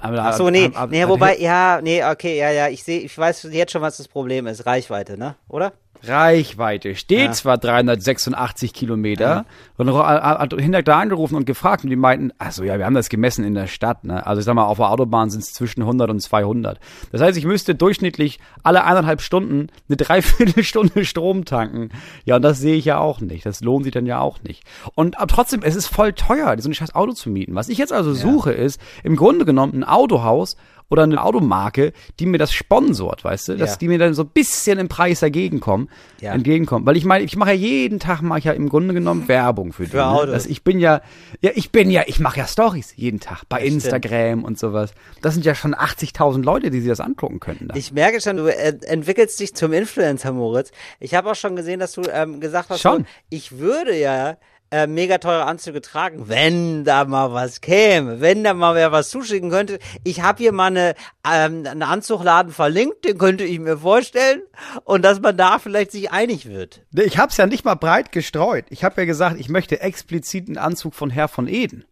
[0.00, 3.00] Aber, Ach so, nee, aber- nee, aber- wobei, ja, nee, okay, ja, ja, ich sehe,
[3.00, 4.66] ich weiß jetzt schon, was das Problem ist.
[4.66, 5.36] Reichweite, ne?
[5.48, 5.72] Oder?
[6.04, 7.32] Reichweite steht Ja.
[7.32, 9.44] zwar 386 Kilometer.
[9.76, 12.94] Und ro- hat hinter da angerufen und gefragt und die meinten, also ja, wir haben
[12.94, 14.04] das gemessen in der Stadt.
[14.04, 14.24] Ne?
[14.26, 16.78] Also ich sag mal, auf der Autobahn sind es zwischen 100 und 200.
[17.10, 21.90] Das heißt, ich müsste durchschnittlich alle eineinhalb Stunden eine Dreiviertelstunde Strom tanken.
[22.24, 23.46] Ja, und das sehe ich ja auch nicht.
[23.46, 24.64] Das lohnt sich dann ja auch nicht.
[24.94, 27.54] Und aber trotzdem, es ist voll teuer, so ein scheiß Auto zu mieten.
[27.54, 30.56] Was ich jetzt also suche, ist im Grunde genommen ein Autohaus
[30.92, 33.76] oder eine Automarke, die mir das sponsort, weißt du, dass Ja.
[33.78, 35.88] die mir dann so ein bisschen im Preis dagegen kommen,
[36.20, 36.32] Ja.
[36.34, 36.84] entgegenkommen.
[36.84, 39.72] Weil ich meine, ich mache ja jeden Tag mache ich ja im Grunde genommen Werbung
[39.72, 39.96] für, die.
[39.96, 40.06] Ne?
[40.06, 40.30] Autos.
[40.34, 41.00] Das, ich bin ja,
[41.40, 43.72] ja, ich bin ja, ich mache ja Stories jeden Tag bei stimmt.
[43.76, 44.92] Instagram und sowas.
[45.22, 47.68] Das sind ja schon 80.000 Leute, die sich das angucken könnten.
[47.68, 47.74] Da.
[47.74, 50.72] Ich merke schon, du entwickelst dich zum Influencer, Moritz.
[51.00, 53.06] Ich habe auch schon gesehen, dass du ähm, gesagt hast, Schon.
[53.30, 54.36] ich würde ja
[54.72, 59.10] äh, mega teure Anzüge tragen, wenn da mal was käme, wenn da mal wer was
[59.10, 59.78] zuschicken könnte.
[60.02, 60.94] Ich habe hier mal eine,
[61.30, 64.40] ähm, einen Anzugladen verlinkt, den könnte ich mir vorstellen
[64.84, 66.80] und dass man da vielleicht sich einig wird.
[66.92, 68.64] Ich habe es ja nicht mal breit gestreut.
[68.70, 71.84] Ich habe ja gesagt, ich möchte explizit einen Anzug von Herr von Eden.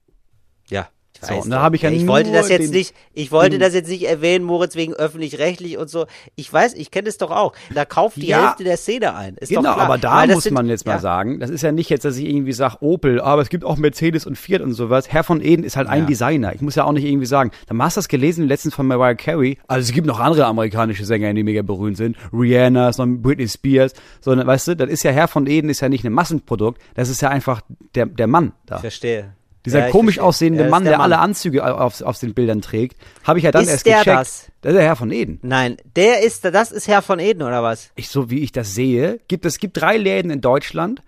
[1.23, 1.29] Ja.
[1.29, 3.31] Ich So, und da habe ich ja ich nur wollte das jetzt den- nicht, ich
[3.33, 6.07] wollte den- das jetzt nicht erwähnen, Moritz, wegen öffentlich-rechtlich und so.
[6.37, 7.53] Ich weiß, ich kenne es doch auch.
[7.75, 8.47] Da kauft die Ja.
[8.49, 9.37] Hälfte der Szene ein.
[9.37, 10.99] Ist Genau, aber da muss sind- man jetzt mal ja.
[10.99, 13.77] sagen, das ist ja nicht jetzt, dass ich irgendwie sage Opel, aber es gibt auch
[13.77, 15.09] Mercedes und Fiat und sowas.
[15.13, 16.07] Herr von Eden ist halt ein Ja.
[16.07, 16.55] Designer.
[16.55, 19.15] Ich muss ja auch nicht irgendwie sagen, dann hast du das gelesen letztens von Mariah
[19.15, 19.59] Carey.
[19.69, 22.17] Also es gibt noch andere amerikanische Sänger, die mega berühmt sind.
[22.33, 23.93] Rihanna, Britney Spears.
[24.21, 26.81] Sondern, weißt du, das ist ja Herr von Eden ist ja nicht ein Massenprodukt.
[26.95, 27.61] Das ist ja einfach
[27.95, 28.77] der, der Mann da.
[28.77, 29.35] Ich verstehe.
[29.67, 30.25] Dieser Ja, komisch verstehe.
[30.29, 31.25] aussehende Mann, der, der alle Mann.
[31.31, 34.17] Anzüge auf, auf den Bildern trägt, habe ich ja dann Ist erst der gecheckt.
[34.17, 34.51] das?
[34.63, 35.39] Das ist der Herr von Eden.
[35.43, 37.91] Nein, der ist, das ist Herr von Eden, oder was?
[37.95, 41.03] ich, so wie ich das sehe, gibt es gibt drei Läden in Deutschland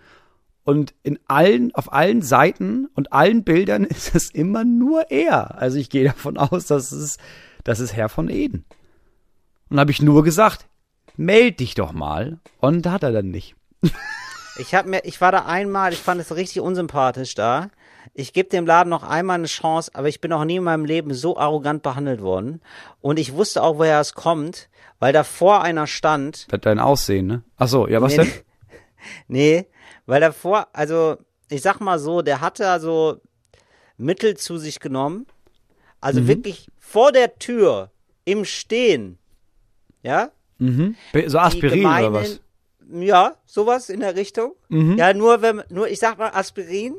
[0.64, 5.58] und in allen, auf allen Seiten und allen Bildern ist es immer nur er.
[5.58, 7.16] Also ich gehe davon aus, dass es,
[7.64, 8.64] das ist Herr von Eden.
[9.70, 10.66] Und habe ich nur gesagt,
[11.16, 12.38] meld dich doch mal.
[12.60, 13.56] Und hat er dann nicht.
[14.58, 17.70] Ich hab mir, ich war da einmal, ich fand es richtig unsympathisch da.
[18.14, 20.84] Ich gebe dem Laden noch einmal eine Chance, aber ich bin noch nie in meinem
[20.84, 22.60] Leben so arrogant behandelt worden.
[23.00, 26.46] Und ich wusste auch, woher es kommt, weil da vor einer stand.
[26.64, 27.42] Dein Aussehen, ne?
[27.56, 28.32] Ach so, ja, was Nee, denn?
[29.28, 29.66] Nee,
[30.06, 31.16] weil davor, also
[31.48, 33.20] ich sag mal so, der hatte also
[33.96, 35.26] Mittel zu sich genommen.
[36.00, 36.28] Also Mhm.
[36.28, 37.90] wirklich vor der Tür
[38.24, 39.18] im Stehen.
[40.02, 40.30] Ja?
[40.58, 40.96] Mhm.
[41.26, 42.40] So Aspirin oder was?
[42.90, 44.54] Ja, sowas in der Richtung.
[44.68, 44.98] Mhm.
[44.98, 46.94] Ja, nur wenn, nur ich sag mal Aspirin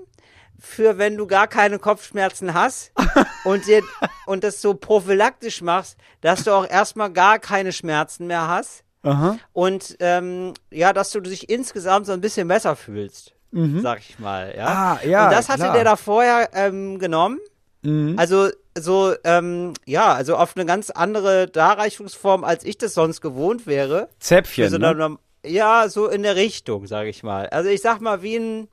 [0.65, 2.91] für wenn du gar keine Kopfschmerzen hast
[3.43, 3.83] und dir,
[4.25, 9.37] und das so prophylaktisch machst, dass du auch erstmal gar keine Schmerzen mehr hast Aha.
[9.51, 13.33] und ähm, ja, dass du dich insgesamt so ein bisschen besser fühlst,
[13.81, 14.53] sag ich mal.
[14.55, 14.63] Ja?
[14.63, 14.69] Mhm.
[14.77, 15.73] Ah, ja, Und das hatte klar.
[15.73, 17.39] der da vorher ähm, genommen.
[17.81, 18.17] Mhm.
[18.17, 23.67] Also so, ähm, ja, also auf eine ganz andere Darreichungsform, als ich das sonst gewohnt
[23.67, 24.09] wäre.
[24.19, 25.17] Zäpfchen, so ne?
[25.45, 27.47] ja, so in der Richtung, sage ich mal.
[27.49, 28.67] Also ich sag mal, wie ein,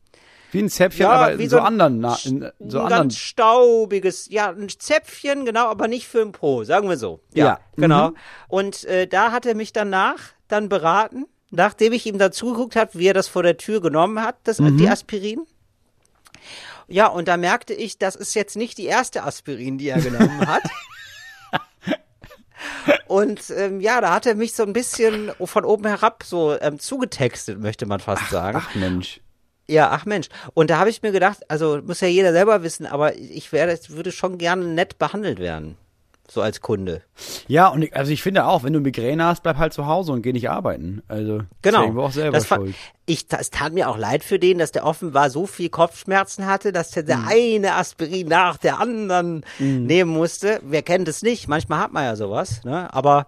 [0.53, 3.03] Wie ein Zäpfchen, ja, aber wie in so, ein, anderen, na, in, ein so anderen.
[3.03, 7.21] ganz staubiges, ja, ein Zäpfchen, genau, aber nicht für ein Po, sagen wir so.
[7.35, 8.09] Ja, Ja, genau.
[8.11, 8.17] mhm.
[8.49, 12.91] Und äh, da hat er mich danach dann beraten, nachdem ich ihm da zugeguckt habe,
[12.95, 14.77] wie er das vor der Tür genommen hat, das, Mhm.
[14.79, 15.47] die Aspirin.
[16.89, 20.41] Ja, und da merkte ich, das ist jetzt nicht die erste Aspirin, die er genommen
[20.49, 20.63] hat.
[23.07, 26.79] Und ähm, ja, da hat er mich so ein bisschen von oben herab so ähm,
[26.79, 28.61] zugetextet, möchte man fast sagen.
[28.61, 29.21] Ach Mensch.
[29.71, 30.29] Ja, ach Mensch.
[30.55, 33.79] Und da habe ich mir gedacht, also muss ja jeder selber wissen, aber ich wäre,
[33.89, 35.77] würde schon gerne nett behandelt werden.
[36.29, 37.03] So als Kunde.
[37.49, 40.13] Ja, und ich, also ich finde auch, wenn du Migräne hast, bleib halt zu Hause
[40.13, 41.03] und geh nicht arbeiten.
[41.09, 41.81] Also Genau.
[41.83, 42.77] irgendwo auch selber das schuld.
[43.05, 46.71] Ich, es tat mir auch leid für den, dass der offenbar so viel Kopfschmerzen hatte,
[46.71, 47.27] dass der, Mhm.
[47.29, 50.61] eine Aspirin nach der anderen nehmen musste.
[50.63, 51.49] Wer kennt es nicht?
[51.49, 52.93] Manchmal hat man ja sowas, ne?
[52.95, 53.27] Aber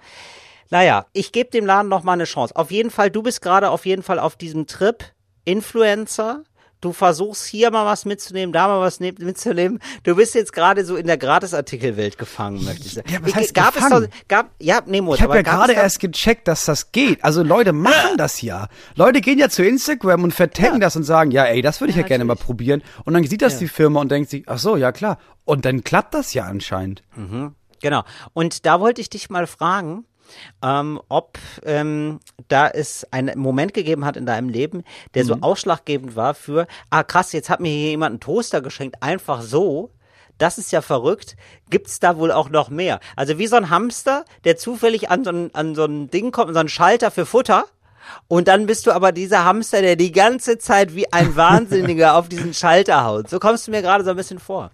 [0.71, 2.55] naja, ich gebe dem Laden noch mal eine Chance.
[2.55, 5.05] Auf jeden Fall, du bist gerade auf jeden Fall auf diesem Trip
[5.45, 6.45] Influencer.
[6.81, 9.79] Du versuchst hier mal was mitzunehmen, da mal was ne- mitzunehmen.
[10.03, 13.09] Du bist jetzt gerade so in der Gratisartikelwelt gefangen, möchte ich sagen.
[13.13, 14.05] Ja, was Ich- heißt gab gefangen?
[14.05, 17.23] es doch, gab, ja, nee, Moritz, Ich habe ja gerade erst gecheckt, dass das geht.
[17.23, 18.67] Also Leute machen das ja.
[18.97, 21.97] Leute gehen ja zu Instagram und vertaggen das und sagen, ja, ey, das würde ich
[21.97, 22.83] ja, gerne mal probieren.
[23.05, 25.19] Und dann sieht das die Firma und denkt sich, ach so, ja klar.
[25.45, 27.05] Und dann klappt das ja anscheinend.
[27.81, 28.03] Genau.
[28.33, 30.05] Und da wollte ich dich mal fragen,
[30.63, 35.29] ähm, ob ähm, da es einen Moment gegeben hat in deinem Leben, der Mhm.
[35.29, 39.43] so ausschlaggebend war für, ah krass, jetzt hat mir hier jemand einen Toaster geschenkt, einfach
[39.43, 39.91] so.
[40.39, 41.37] Das ist ja verrückt.
[41.71, 42.99] Gibt's da wohl auch noch mehr?
[43.17, 46.53] Also wie so ein Hamster, der zufällig an so ein, an so ein Ding kommt,
[46.55, 47.67] so ein Schalter für Futter.
[48.27, 52.29] Und dann bist du aber dieser Hamster, der die ganze Zeit wie ein Wahnsinniger auf
[52.29, 53.29] diesen Schalter haut.
[53.31, 54.73] So kommst du mir gerade so ein bisschen vor.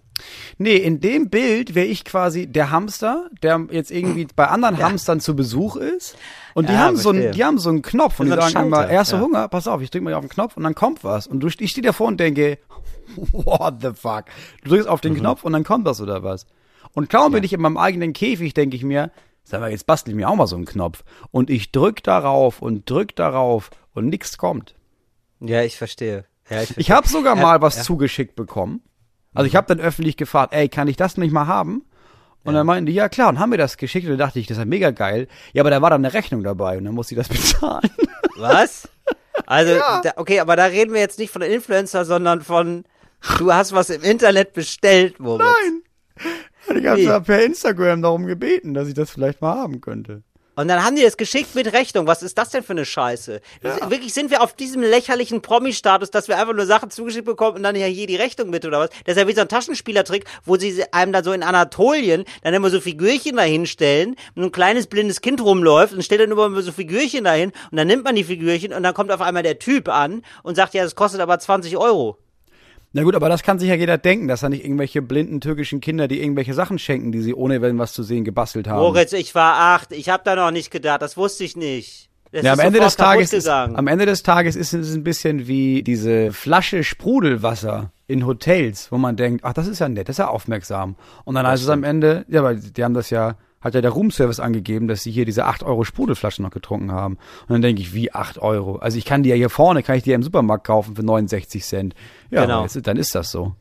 [0.59, 5.21] Nee, in dem Bild wäre ich quasi der Hamster, der jetzt irgendwie bei anderen Hamstern
[5.21, 6.17] zu Besuch ist.
[6.55, 7.37] Und die Ja, haben so einen, verstehe.
[7.37, 9.23] die haben so einen Knopf und die sagen immer, Schalter, erste ja.
[9.23, 11.27] Hunger, pass auf, ich drück mal auf den Knopf und dann kommt was.
[11.27, 12.59] Und du, ich stehe davor und denke,
[13.33, 14.25] what the fuck?
[14.63, 15.19] Du drückst auf den Mhm.
[15.19, 16.47] Knopf und dann kommt was oder was.
[16.95, 19.11] Und kaum bin ich in meinem eigenen Käfig, denke ich mir,
[19.45, 21.05] sag mal, jetzt bastel ich mir auch mal so einen Knopf.
[21.31, 24.75] Und ich drück darauf und drück darauf und nichts kommt.
[25.41, 26.25] Ja, ich verstehe.
[26.51, 27.83] Ja, ich Ich habe sogar Ja, mal was ja.
[27.83, 28.81] zugeschickt bekommen.
[29.39, 31.85] Also ich habe dann öffentlich gefragt, ey, kann ich das nicht mal haben?
[32.43, 34.49] Und dann meinten die, ja klar, und haben mir das geschickt und dann dachte ich,
[34.49, 35.29] das ist ja mega geil.
[35.53, 37.89] Ja, aber da war dann eine Rechnung dabei und dann musste ich das bezahlen.
[38.37, 38.89] Was?
[39.47, 42.85] Also, da, okay, aber da reden wir jetzt nicht von Influencer, sondern von,
[43.39, 45.47] du hast was im Internet bestellt, Moritz.
[45.47, 45.83] Nein.
[46.69, 50.25] Und ich habe ja per Instagram darum gebeten, dass ich das vielleicht mal haben könnte.
[50.59, 52.09] Und dann haben die das geschickt mit Rechnung.
[52.09, 53.41] Was ist das denn für eine Scheiße?
[53.63, 57.63] Wirklich sind wir auf diesem lächerlichen Promi-Status, dass wir einfach nur Sachen zugeschickt bekommen und
[57.63, 58.91] dann ja hier die Rechnung mit oder was?
[59.05, 62.55] Das ist ja wie so ein Taschenspielertrick, wo sie einem dann so in Anatolien dann
[62.55, 66.73] immer so Figürchen dahinstellen und ein kleines blindes Kind rumläuft und stellt dann immer so
[66.73, 69.89] Figürchen dahin und dann nimmt man die Figürchen und dann kommt auf einmal der Typ
[69.89, 72.19] an und sagt, ja, das kostet aber 20 Euro.
[72.93, 75.81] Na gut, aber das kann sich ja jeder denken, dass da nicht irgendwelche blinden türkischen
[75.81, 78.81] Kinder, die irgendwelche Sachen schenken, die sie ohne wenn was zu sehen gebastelt haben.
[78.81, 79.93] Moritz, ich war acht.
[79.93, 81.03] Ich habe da noch nicht gedacht.
[81.03, 82.09] Das wusste ich nicht.
[82.33, 85.47] Das Ja, am Ende des Tages ist, am Ende des Tages ist es ein bisschen
[85.47, 90.15] wie diese Flasche Sprudelwasser in Hotels, wo man denkt, ach, das ist ja nett, das
[90.15, 90.97] ist ja aufmerksam.
[91.25, 93.91] Und dann heißt es am Ende, ja, weil die haben das ja, hat ja der
[93.91, 97.15] Roomservice angegeben, dass sie hier diese 8 Euro Sprudelflaschen noch getrunken haben.
[97.43, 98.77] Und dann denke ich, wie 8 Euro?
[98.77, 101.03] Also ich kann die ja hier vorne, kann ich die ja im Supermarkt kaufen für
[101.03, 101.95] 69 Cent.
[102.31, 102.67] Ja, Genau.
[102.67, 103.55] du, dann ist das so.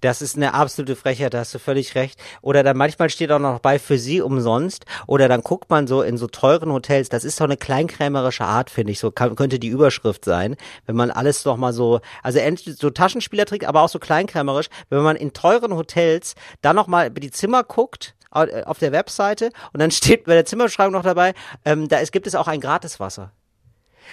[0.00, 2.20] Das ist eine absolute Frechheit, da hast du völlig recht.
[2.40, 4.84] Oder dann manchmal steht auch noch bei für sie umsonst.
[5.08, 7.08] Oder dann guckt man so in so teuren Hotels.
[7.08, 9.00] Das ist doch eine kleinkrämerische Art, finde ich.
[9.00, 10.54] So kann, könnte die Überschrift sein.
[10.86, 14.68] Wenn man alles doch mal so, also entweder so Taschenspielertrick, aber auch so kleinkrämerisch.
[14.88, 19.50] Wenn man in teuren Hotels dann noch mal über die Zimmer guckt, auf der Webseite
[19.72, 22.60] und dann steht bei der Zimmerbeschreibung noch dabei, ähm, da ist, gibt es auch ein
[22.60, 23.32] Gratiswasser.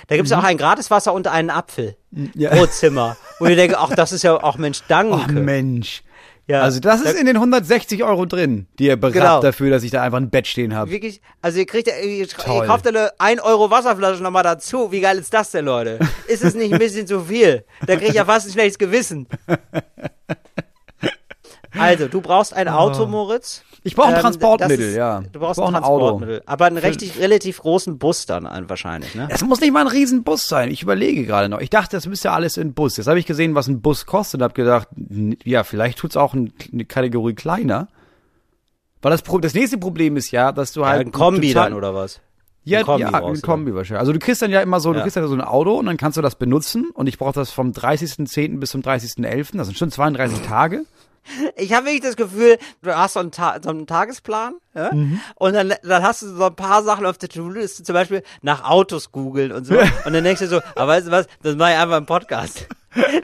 [0.08, 1.96] Da gibt es auch ein Gratiswasser und einen Apfel
[2.34, 2.50] Ja.
[2.50, 3.16] pro Zimmer.
[3.40, 5.16] Wo ich denke, ach, das ist ja auch Mensch, danke.
[5.16, 6.04] Ach Mensch.
[6.48, 6.62] Ja.
[6.62, 9.40] Also das ist Da- in den 160 Euro drin, die ihr berappt Genau.
[9.42, 10.92] dafür, dass ich da einfach ein Bett stehen habe.
[10.92, 14.92] Wirklich, also ihr kriegt ihr, ihr kauft eine 1 Euro Wasserflasche nochmal dazu.
[14.92, 15.98] Wie geil ist das denn, Leute?
[16.28, 17.64] Ist es nicht ein bisschen zu viel?
[17.88, 19.28] Da krieg ich ja fast ein schlechtes Gewissen.
[21.78, 23.64] Also, du brauchst ein Auto, Moritz.
[23.88, 25.22] Ich brauche ein Ähm, Transportmittel, ist- ja.
[25.32, 26.42] Du brauchst brauch ein Transportmittel.
[26.48, 29.28] Aber einen richtig relativ großen Bus dann ein, wahrscheinlich, ne?
[29.30, 30.72] Es muss nicht mal ein Riesenbus sein.
[30.72, 31.60] Ich überlege gerade noch.
[31.62, 32.98] Ich dachte, das müsste ja alles in Bus.
[32.98, 34.88] Jetzt habe ich gesehen, was ein Bus kostet und habe gedacht,
[35.44, 37.88] ja, vielleicht tut's auch ein, eine Kategorie kleiner.
[39.04, 41.70] Weil das, Pro das nächste Problem ist ja, dass du Ja, halt ein Kombi total-
[41.70, 42.22] dann, oder was?
[42.64, 44.00] Ja, ein Kombi ja, ein du Kombi wahrscheinlich.
[44.00, 45.04] Also du kriegst dann ja immer so, du Ja.
[45.04, 47.52] kriegst ja so ein Auto und dann kannst du das benutzen und ich brauche das
[47.52, 48.60] vom 30.10.
[48.60, 49.58] bis zum 30.11.
[49.58, 50.86] Das sind schon 32 Tage.
[51.56, 54.94] Ich habe wirklich das Gefühl, du hast so einen, Ta so einen Tagesplan ja?
[54.94, 55.20] Mhm.
[55.36, 58.64] und dann, dann hast du so ein paar Sachen auf der To-Do-Liste, zum Beispiel nach
[58.64, 59.76] Autos googeln und so.
[60.06, 62.68] und dann denkst du so, aber weißt du was, das mache ich einfach im Podcast.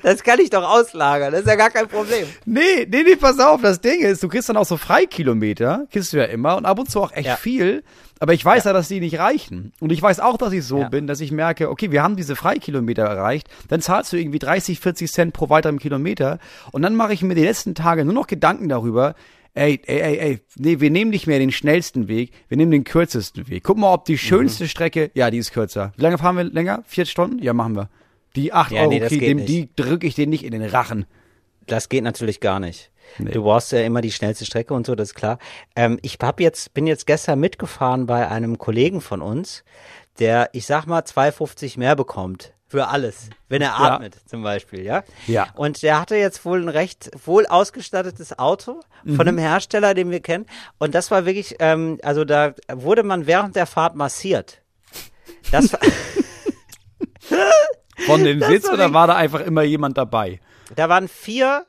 [0.03, 2.27] Das kann ich doch auslagern, das ist ja gar kein Problem.
[2.45, 6.13] Nee, nee, nee, pass auf, das Ding ist, du kriegst dann auch so Freikilometer, kriegst
[6.13, 7.35] du ja immer und ab und zu auch echt Ja.
[7.35, 7.83] viel,
[8.19, 8.73] aber ich weiß ja.
[8.73, 9.71] dass die nicht reichen.
[9.79, 10.89] Und ich weiß auch, dass ich so Ja.
[10.89, 14.79] bin, dass ich merke, okay, wir haben diese Freikilometer erreicht, dann zahlst du irgendwie 30,
[14.79, 16.39] 40 Cent pro weiterem Kilometer
[16.71, 19.15] und dann mache ich mir die letzten Tage nur noch Gedanken darüber,
[19.53, 22.83] ey, ey, ey, ey, nee, wir nehmen nicht mehr den schnellsten Weg, wir nehmen den
[22.83, 23.63] kürzesten Weg.
[23.63, 25.91] Guck mal, ob die schönste Strecke, ja, die ist kürzer.
[25.97, 26.83] Wie lange fahren wir länger?
[26.87, 27.39] Vier Stunden?
[27.43, 27.89] Ja, machen wir.
[28.35, 29.49] Die 8 Ja, Euro, nee, dem, nicht.
[29.49, 31.05] die drücke ich dir nicht in den Rachen.
[31.67, 32.91] Das geht natürlich gar nicht.
[33.17, 33.31] Nee.
[33.31, 35.37] Du brauchst ja immer die schnellste Strecke und so, das ist klar.
[35.75, 39.63] Ähm, ich hab jetzt, bin jetzt gestern mitgefahren bei einem Kollegen von uns,
[40.19, 42.53] der, ich sag mal, 2,50 mehr bekommt.
[42.67, 43.29] Für alles.
[43.49, 43.95] Wenn er Ja.
[43.95, 45.03] atmet, zum Beispiel, ja?
[45.27, 45.49] Ja.
[45.55, 49.15] Und der hatte jetzt wohl ein recht wohl ausgestattetes Auto Mhm.
[49.17, 50.45] von einem Hersteller, den wir kennen.
[50.77, 54.61] Und das war wirklich, ähm, also da wurde man während der Fahrt massiert.
[55.51, 55.79] Das war,
[58.05, 60.39] Von dem Sitz oder war da einfach immer jemand dabei?
[60.75, 61.65] da waren vier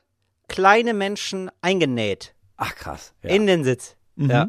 [0.47, 2.33] kleine Menschen eingenäht.
[2.57, 3.13] Ach krass.
[3.23, 3.31] Ja.
[3.31, 3.95] in den Sitz.
[4.15, 4.29] Mhm.
[4.29, 4.47] Ja.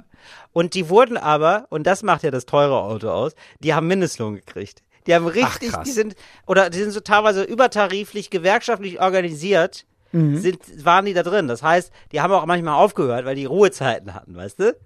[0.52, 4.34] Und die wurden aber, und das macht ja das teure Auto aus, die haben Mindestlohn
[4.36, 4.82] gekriegt.
[5.06, 5.84] Die haben richtig, krass.
[5.84, 6.14] die sind,
[6.46, 10.38] oder die sind so teilweise übertariflich, gewerkschaftlich organisiert, Mhm.
[10.38, 11.48] sind, waren die da drin.
[11.48, 14.76] Das heißt, die haben auch manchmal aufgehört, weil die Ruhezeiten hatten, weißt du?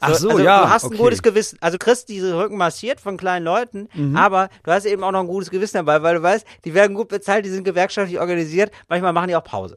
[0.00, 0.94] Ach so, also ja, Du hast okay.
[0.94, 1.56] ein gutes Gewissen.
[1.60, 4.16] Also kriegst diese Rücken massiert von kleinen Leuten, Mhm.
[4.16, 6.94] aber du hast eben auch noch ein gutes Gewissen dabei, weil du weißt, die werden
[6.94, 9.76] gut bezahlt, die sind gewerkschaftlich organisiert, manchmal machen die auch Pause.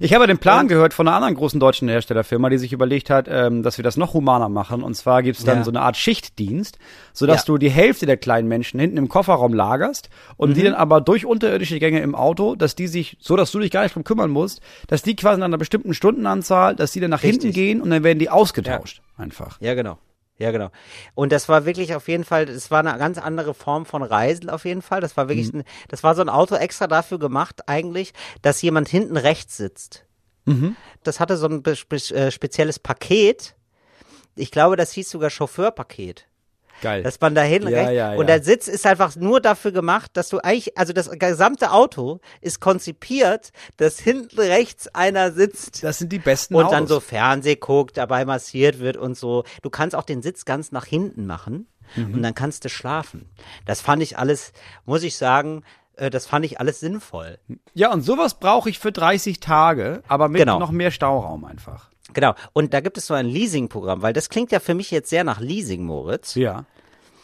[0.00, 3.26] Ich habe den Plan gehört von einer anderen großen deutschen Herstellerfirma, die sich überlegt hat,
[3.30, 4.82] ähm, dass wir das noch humaner machen.
[4.82, 5.64] Und zwar gibt's dann Ja.
[5.64, 6.78] so eine Art Schichtdienst,
[7.12, 7.46] sodass Ja.
[7.46, 10.54] du die Hälfte der kleinen Menschen hinten im Kofferraum lagerst und Mhm.
[10.54, 13.70] die dann aber durch unterirdische Gänge im Auto, dass die sich, so dass du dich
[13.70, 17.10] gar nicht drum kümmern musst, dass die quasi nach einer bestimmten Stundenanzahl, dass die dann
[17.10, 17.54] nach hinten Richtig.
[17.54, 19.00] gehen und dann werden die ausgetauscht.
[19.16, 19.60] Einfach.
[19.60, 19.98] Ja, genau.
[20.36, 20.70] Ja, genau.
[21.14, 24.50] Und das war wirklich auf jeden Fall, das war eine ganz andere Form von Reisen
[24.50, 25.00] auf jeden Fall.
[25.00, 28.88] Das war wirklich, ein, das war so ein Auto extra dafür gemacht eigentlich, dass jemand
[28.88, 30.06] hinten rechts sitzt.
[31.04, 33.54] Das hatte so ein spe äh, spezielles Paket.
[34.34, 36.26] Ich glaube, das hieß sogar Chauffeurpaket.
[36.82, 37.02] Geil.
[37.02, 38.36] Dass man da hinten Ja, rechts, ja, und ja.
[38.36, 42.60] der Sitz ist einfach nur dafür gemacht, dass du eigentlich, also das gesamte Auto ist
[42.60, 46.72] konzipiert, dass hinten rechts einer sitzt das sind die besten und Autos.
[46.72, 49.44] dann so Fernseh guckt, dabei massiert wird und so.
[49.62, 52.14] Du kannst auch den Sitz ganz nach hinten machen Mhm.
[52.14, 53.28] und dann kannst du schlafen.
[53.66, 54.52] Das fand ich alles,
[54.86, 55.64] muss ich sagen,
[55.96, 57.38] äh, das fand ich alles sinnvoll.
[57.74, 60.58] Ja, und sowas brauche ich für 30 Tage, aber mit Genau.
[60.58, 61.90] noch mehr Stauraum einfach.
[62.14, 62.34] Genau.
[62.52, 65.24] Und da gibt es so ein Leasing-Programm, weil das klingt ja für mich jetzt sehr
[65.24, 66.34] nach Leasing, Moritz.
[66.34, 66.64] Ja.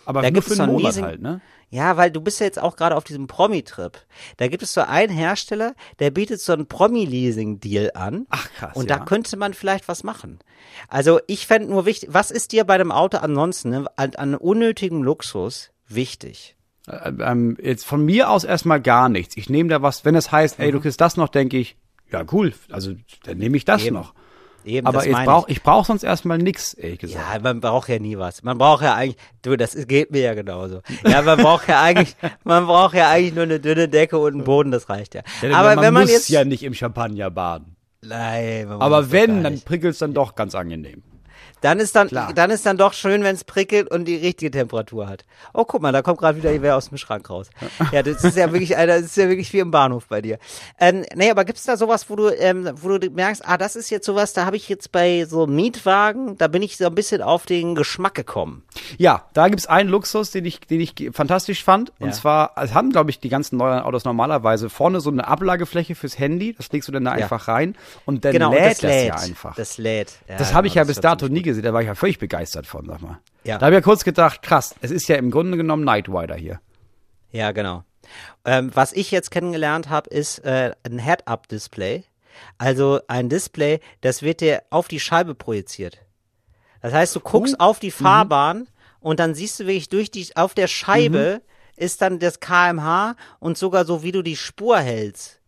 [0.05, 1.40] Aber Da gibt es so ein Leasing- halt, ne?
[1.72, 3.96] Ja, weil du bist ja jetzt auch gerade auf diesem Promi-Trip.
[4.38, 6.66] Da gibt es so einen Hersteller, der bietet so einen
[7.14, 8.26] Promi-Leasing-Deal an.
[8.31, 8.98] Ach, krass, Und ja.
[8.98, 10.40] da könnte man vielleicht was machen.
[10.88, 14.35] Also ich fände nur wichtig, was ist dir bei dem Auto ansonsten ne, an, an
[14.35, 16.57] unnötigem Luxus wichtig?
[16.88, 19.37] Äh, ähm, jetzt von mir aus erstmal gar nichts.
[19.37, 20.72] Ich nehme da was, wenn es heißt, ey, Mhm.
[20.72, 21.76] du kriegst das noch, denke ich,
[22.11, 23.94] ja cool, also dann nehme ich das Eben.
[23.94, 24.14] noch.
[24.64, 26.99] Eben, Aber meine brauch, ich brauche sonst erstmal nix, ehrlich ich.
[27.01, 27.25] gesagt.
[27.35, 28.42] Ja, man braucht ja nie was.
[28.42, 30.83] Man braucht ja eigentlich, du, das geht mir ja genauso.
[31.05, 34.44] Ja, man braucht ja eigentlich, man braucht ja eigentlich nur eine dünne Decke und einen
[34.44, 35.23] Boden, das reicht ja.
[35.42, 37.77] Ja, Aber man wenn man muss jetzt, ja nicht im Champagner baden.
[38.03, 39.64] nein, Aber wenn, dann nicht.
[39.64, 41.03] prickelt's dann doch ganz angenehm.
[41.61, 42.33] Dann ist dann, Klar.
[42.35, 45.25] dann ist dann doch schön, wenn es prickelt und die richtige Temperatur hat.
[45.53, 47.51] Oh, guck mal, da kommt gerade wieder wer aus dem Schrank raus.
[47.92, 50.38] Ja, das ist ja wirklich, Alter, das ist ja wirklich wie im Bahnhof bei dir.
[50.79, 53.90] Ähm, nee, aber gibt's da sowas, wo du, ähm, wo du merkst, ah, das ist
[53.90, 57.23] jetzt sowas, da habe ich jetzt bei so Mietwagen, da bin ich so ein bisschen
[57.23, 58.62] auf den Geschmack gekommen.
[58.99, 61.92] Ja, da gibt's einen Luxus, den ich, den ich fantastisch fand.
[61.99, 62.07] Ja.
[62.07, 65.94] Und zwar, es haben, glaube ich, die ganzen neuen Autos normalerweise vorne so eine Ablagefläche
[65.94, 66.55] fürs Handy.
[66.55, 67.25] Das legst du dann da Ja.
[67.25, 69.09] einfach rein und dann genau, lädt das das, lädt.
[69.09, 69.55] ja einfach.
[69.57, 70.12] Das lädt.
[70.29, 72.19] Ja, Das habe ich genau, ja bis dato nie gesehen, da war ich ja völlig
[72.19, 73.21] begeistert von, sag mal.
[73.45, 73.59] Ja.
[73.59, 76.37] Da habe ich ja kurz gedacht, krass, es ist ja im Grunde genommen Night Rider
[76.37, 76.61] hier.
[77.33, 77.85] Ja, genau.
[78.45, 82.05] Ähm, was ich jetzt kennengelernt habe, ist äh, ein Head-Up-Display.
[82.59, 85.99] Also ein Display, das wird dir auf die Scheibe projiziert.
[86.81, 88.69] Das heißt, du guckst auf die Fahrbahn
[89.01, 91.43] und dann siehst du wirklich durch die, auf der Scheibe
[91.77, 95.41] ist dann das KMH und sogar so, wie du die Spur hältst.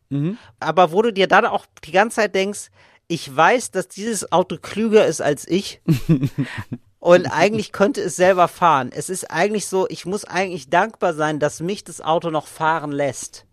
[0.60, 2.70] Aber wo du dir dann auch die ganze Zeit denkst,
[3.12, 5.82] ich weiß, dass dieses Auto klüger ist als ich.
[6.98, 8.90] Und eigentlich könnte es selber fahren.
[8.94, 12.90] Es ist eigentlich so, ich muss eigentlich dankbar sein, dass mich das Auto noch fahren
[12.90, 13.44] lässt.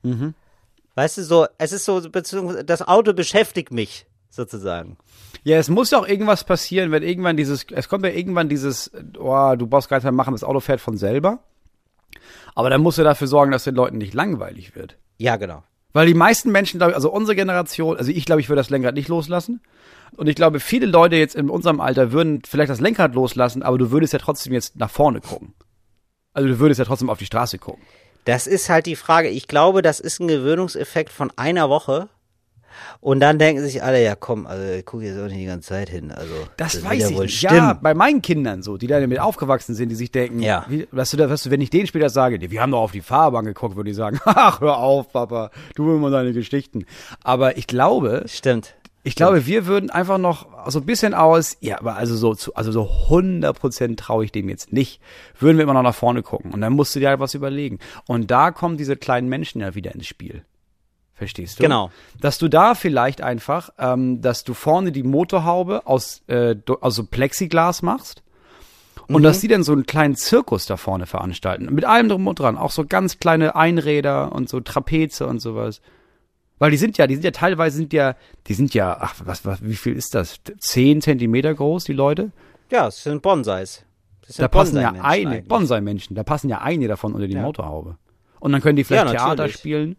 [0.95, 4.97] Weißt du, so, es ist so, beziehungsweise das Auto beschäftigt mich, sozusagen.
[5.43, 8.91] Ja, es muss ja auch irgendwas passieren, wenn irgendwann dieses, es kommt ja irgendwann dieses,
[9.17, 11.39] oh, du brauchst gar nichts mehr machen, das Auto fährt von selber.
[12.55, 14.97] Aber dann musst du dafür sorgen, dass den Leuten nicht langweilig wird.
[15.17, 15.63] Ja, genau.
[15.91, 18.69] Weil die meisten Menschen, glaube ich, also unsere Generation, also ich glaube, ich würde das
[18.69, 19.61] Lenkrad nicht loslassen.
[20.15, 23.77] Und ich glaube, viele Leute jetzt in unserem Alter würden vielleicht das Lenkrad loslassen, aber
[23.77, 25.53] du würdest ja trotzdem jetzt nach vorne gucken.
[26.33, 27.83] Also du würdest ja trotzdem auf die Straße gucken.
[28.25, 29.29] Das ist halt die Frage.
[29.29, 32.09] Ich glaube, das ist ein Gewöhnungseffekt von einer Woche.
[33.01, 35.69] Und dann denken sich alle, ja komm, also ich gucke jetzt auch nicht die ganze
[35.69, 36.11] Zeit hin.
[36.11, 37.37] Also Das, wird weiß ja ich wohl nicht.
[37.37, 37.55] stimmen.
[37.55, 40.65] Ja, bei meinen Kindern so, die da damit aufgewachsen sind, die sich denken, Ja.
[40.69, 43.01] wie, weißt du, weißt du, wenn ich denen später sage, wir haben doch auf die
[43.01, 46.85] Fahrbahn geguckt, würde ich sagen, ach, hör auf, Papa, du immer deine Geschichten.
[47.23, 48.75] Aber ich glaube, Stimmt.
[49.03, 52.53] ich glaube, wir würden einfach noch so ein bisschen aus, ja, aber also so, zu,
[52.55, 55.01] also so 100 Prozent traue ich dem jetzt nicht,
[55.39, 56.51] würden wir immer noch nach vorne gucken.
[56.51, 57.79] Und dann musst du dir halt was überlegen.
[58.07, 60.43] Und da kommen diese kleinen Menschen ja wieder ins Spiel.
[61.19, 61.63] Verstehst du?
[61.63, 61.91] Genau.
[62.21, 67.03] Dass du da vielleicht einfach, ähm, dass du vorne die Motorhaube aus, äh, aus so
[67.03, 68.23] Plexiglas machst.
[69.09, 71.65] Und dass die dann so einen kleinen Zirkus da vorne veranstalten.
[71.73, 72.57] Mit allem drum und dran.
[72.57, 75.81] Auch so ganz kleine Einräder und so Trapeze und sowas.
[76.57, 78.15] Weil die sind ja, die sind ja teilweise sind ja,
[78.47, 80.39] die sind ja, ach, was, was, wie viel ist das?
[80.59, 82.31] Zehn Zentimeter groß, die Leute?
[82.71, 83.83] Ja, es sind Bonsais.
[84.21, 85.41] Das sind Da passen ja eine.
[85.41, 87.41] Bonsai-Menschen, da passen ja einige davon unter die Ja.
[87.41, 87.97] Motorhaube.
[88.39, 89.97] Und dann können die vielleicht Ja, Theater spielen.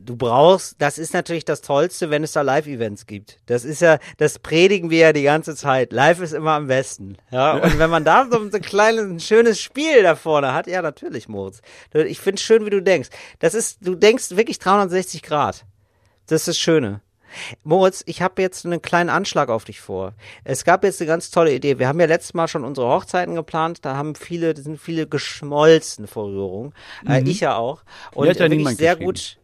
[0.00, 3.38] Du brauchst, das ist natürlich das Tollste, wenn es da Live-Events gibt.
[3.46, 5.92] Das ist ja, das predigen wir ja die ganze Zeit.
[5.92, 7.16] Live ist immer am besten.
[7.30, 10.82] Ja, und wenn man da so ein kleines, ein schönes Spiel da vorne hat, ja,
[10.82, 11.60] natürlich, Moritz.
[11.92, 13.08] Ich finde schön, wie du denkst.
[13.38, 15.64] Das ist, du denkst wirklich 360 Grad.
[16.26, 17.00] Das ist das Schöne.
[17.62, 20.14] Moritz, ich habe jetzt einen kleinen Anschlag auf dich vor.
[20.44, 21.78] Es gab jetzt eine ganz tolle Idee.
[21.78, 23.84] Wir haben ja letztes Mal schon unsere Hochzeiten geplant.
[23.84, 26.74] Da haben viele, da sind viele geschmolzen vor Rührung.
[27.06, 27.82] Äh, ich ja auch.
[28.14, 29.37] Und hat ja wirklich sehr gut.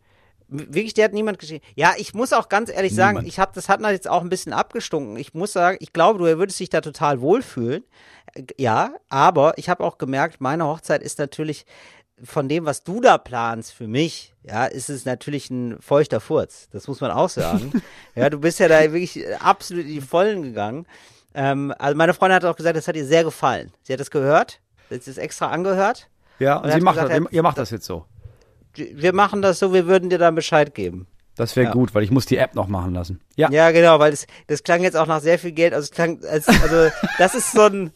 [0.56, 1.64] Wirklich, der hat niemand geschrieben.
[1.74, 3.28] Ja, ich muss auch ganz ehrlich sagen, Niemand.
[3.28, 5.16] ich habe das hat man jetzt auch ein bisschen abgestunken.
[5.16, 7.84] Ich muss sagen, ich glaube, du würdest dich da total wohlfühlen.
[8.34, 11.66] Äh, Ja, aber ich habe auch gemerkt, meine Hochzeit ist natürlich
[12.22, 16.68] von dem, was du da planst für mich, ja, ist es natürlich ein feuchter Furz.
[16.70, 17.82] Das muss man auch sagen.
[18.14, 20.86] ja, du bist ja da wirklich äh, absolut in die Vollen gegangen.
[21.34, 23.72] Ähm, also meine Freundin hat auch gesagt, das hat ihr sehr gefallen.
[23.82, 26.08] Sie hat es gehört, sie hat es extra angehört.
[26.38, 28.04] Ja, Und und sie macht gesagt, das, ihr macht das jetzt so.
[28.76, 31.06] Wir machen das so, wir würden dir dann Bescheid geben.
[31.36, 31.72] Das wäre Ja.
[31.72, 33.20] gut, weil ich muss die App noch machen lassen.
[33.36, 33.50] Ja.
[33.50, 35.74] Ja, genau, weil das, das klang jetzt auch nach sehr viel Geld.
[35.74, 37.90] Also klang, als, also das ist so ein,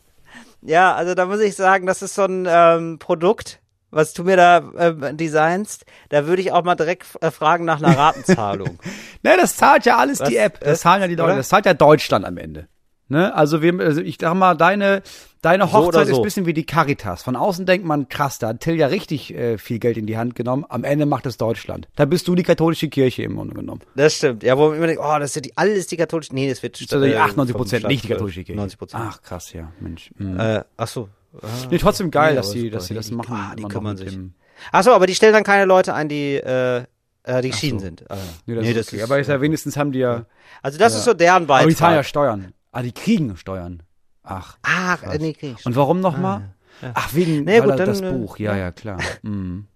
[0.62, 3.60] ja, also da muss ich sagen, das ist so ein ähm, Produkt,
[3.90, 5.84] was du mir da ähm, designst.
[6.08, 8.78] Da würde ich auch mal direkt äh, fragen nach einer Ratenzahlung.
[9.22, 10.28] Ne, das zahlt ja alles Was?
[10.28, 10.58] die App.
[10.60, 11.26] Das Äh, zahlen ja die Leute.
[11.28, 11.36] oder?
[11.36, 12.66] Das zahlt ja Deutschland am Ende.
[13.08, 13.34] Ne?
[13.34, 15.02] Also, wir, also ich sag mal, deine,
[15.40, 16.16] deine So Hochzeit ist so.
[16.20, 17.22] ein bisschen wie die Caritas.
[17.22, 20.18] Von außen denkt man, krass, da hat Till ja richtig äh, viel Geld in die
[20.18, 20.64] Hand genommen.
[20.68, 21.88] Am Ende macht es Deutschland.
[21.96, 23.80] Da bist du die katholische Kirche im Grunde genommen.
[23.96, 24.42] Das stimmt.
[24.42, 26.34] Ja, wo man immer denkt, oh, das sind die, alles die katholische.
[26.34, 28.56] Nee, das wird Also die äh, 98 vom Prozent, Staat nicht die katholische Kirche.
[28.58, 29.02] 90 Prozent.
[29.06, 30.10] Ach, krass, ja, Mensch.
[30.18, 30.38] Mhm.
[30.38, 31.08] Äh, ach so.
[31.70, 32.70] nee, trotzdem geil, nee, dass super.
[32.70, 33.34] dass sie das Die- machen.
[33.34, 34.18] ah, die kümmern sich.
[34.72, 36.82] Ach so, aber die stellen dann keine Leute ein, die, äh,
[37.22, 37.84] äh, die geschieden so.
[37.86, 38.10] sind.
[38.10, 38.20] Ah, ja.
[38.46, 39.02] Nee, das Nee, ist okay.
[39.02, 40.26] Aber ist ja wenigstens haben die ja,
[40.62, 42.04] also das ist so deren aber die zahlen ja Beitrag.
[42.06, 42.52] Steuern.
[42.78, 43.82] Ah, die kriegen Steuern.
[44.22, 44.56] Ach.
[44.62, 46.54] Ach, äh, nee, krieg ich Und warum nochmal?
[46.94, 48.38] Ach, wegen Nee, gut, dann, das äh, Buch.
[48.38, 49.00] Ja, ja, klar.
[49.22, 49.66] Mhm.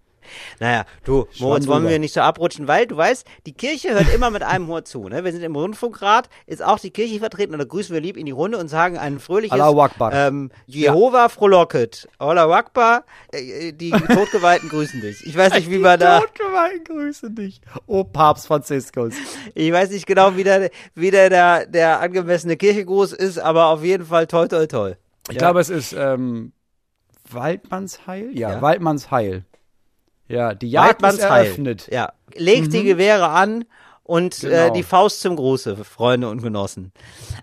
[0.60, 4.30] Naja, du, Moritz, wollen wir nicht so abrutschen, weil du weißt, die Kirche hört immer
[4.30, 5.08] mit einem Ohr zu.
[5.08, 5.24] Ne?
[5.24, 8.26] Wir sind im Rundfunkrat, ist auch die Kirche vertreten und da grüßen wir lieb in
[8.26, 9.58] die Runde und sagen ein fröhliches
[10.12, 12.08] ähm, Jehova frohlocket.
[12.18, 15.26] Allahu Akbar, äh, äh, die Totgeweihten grüßen dich.
[15.26, 17.60] Ich weiß nicht, wie man da, Totgeweihten grüße dich.
[17.86, 19.14] Oh, Papst Franziskus.
[19.54, 23.82] ich weiß nicht genau, wie der, wie der, der, der angemessene Kirchengruß ist, aber auf
[23.84, 24.96] jeden Fall toll, toll, toll.
[25.28, 25.38] Ich Ja.
[25.40, 26.52] glaube, es ist ähm,
[27.30, 28.30] Waldmannsheil?
[28.36, 28.62] Ja, Ja.
[28.62, 29.44] Waldmannsheil.
[30.32, 31.88] Ja, die Jagd ist eröffnet.
[31.92, 33.64] Ja, legt die Gewehre an
[34.02, 34.72] und äh, Genau.
[34.74, 36.92] die Faust zum Gruße, Freunde und Genossen.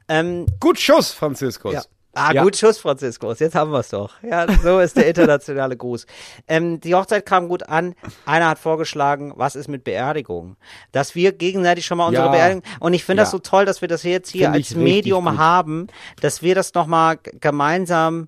[0.07, 1.73] Ähm, Gut Schuss, Franziskus.
[1.73, 1.83] Ja.
[2.15, 2.41] Ah, Ja.
[2.43, 3.39] gut Schuss, Franziskus.
[3.39, 4.15] Jetzt haben wir es doch.
[4.23, 6.07] Ja, so ist der internationale Gruß.
[6.47, 7.93] Ähm, die Hochzeit kam gut an.
[8.25, 10.57] Einer hat vorgeschlagen, was ist mit Beerdigung?
[10.91, 12.31] Dass wir gegenseitig schon mal unsere Ja.
[12.31, 12.63] Beerdigung.
[12.79, 13.33] Und ich finde das Ja.
[13.33, 15.37] so toll, dass wir das jetzt hier Finde als Medium gut.
[15.37, 15.87] haben,
[16.19, 18.27] dass wir das nochmal gemeinsam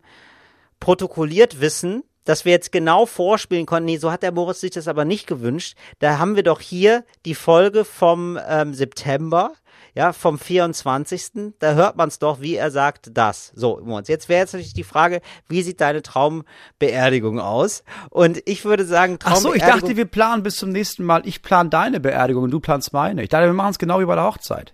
[0.80, 3.86] protokolliert wissen, dass wir jetzt genau vorspielen konnten.
[3.86, 5.76] Nee, so hat der Moritz sich das aber nicht gewünscht.
[6.00, 9.54] Da haben wir doch hier die Folge vom ähm, September,
[9.94, 11.54] ja, vom 24.
[11.60, 13.52] Da hört man es doch, wie er sagt das.
[13.56, 17.84] So, Moritz, jetzt wäre jetzt natürlich die Frage, wie sieht deine Traumbeerdigung aus?
[18.10, 21.24] Und ich würde sagen, Ach so, ich Traumbeerdigung- dachte, wir planen bis zum nächsten Mal.
[21.26, 23.24] Ich plan deine Beerdigung und du planst meine.
[23.24, 24.74] Ich dachte, wir machen es genau wie bei der Hochzeit.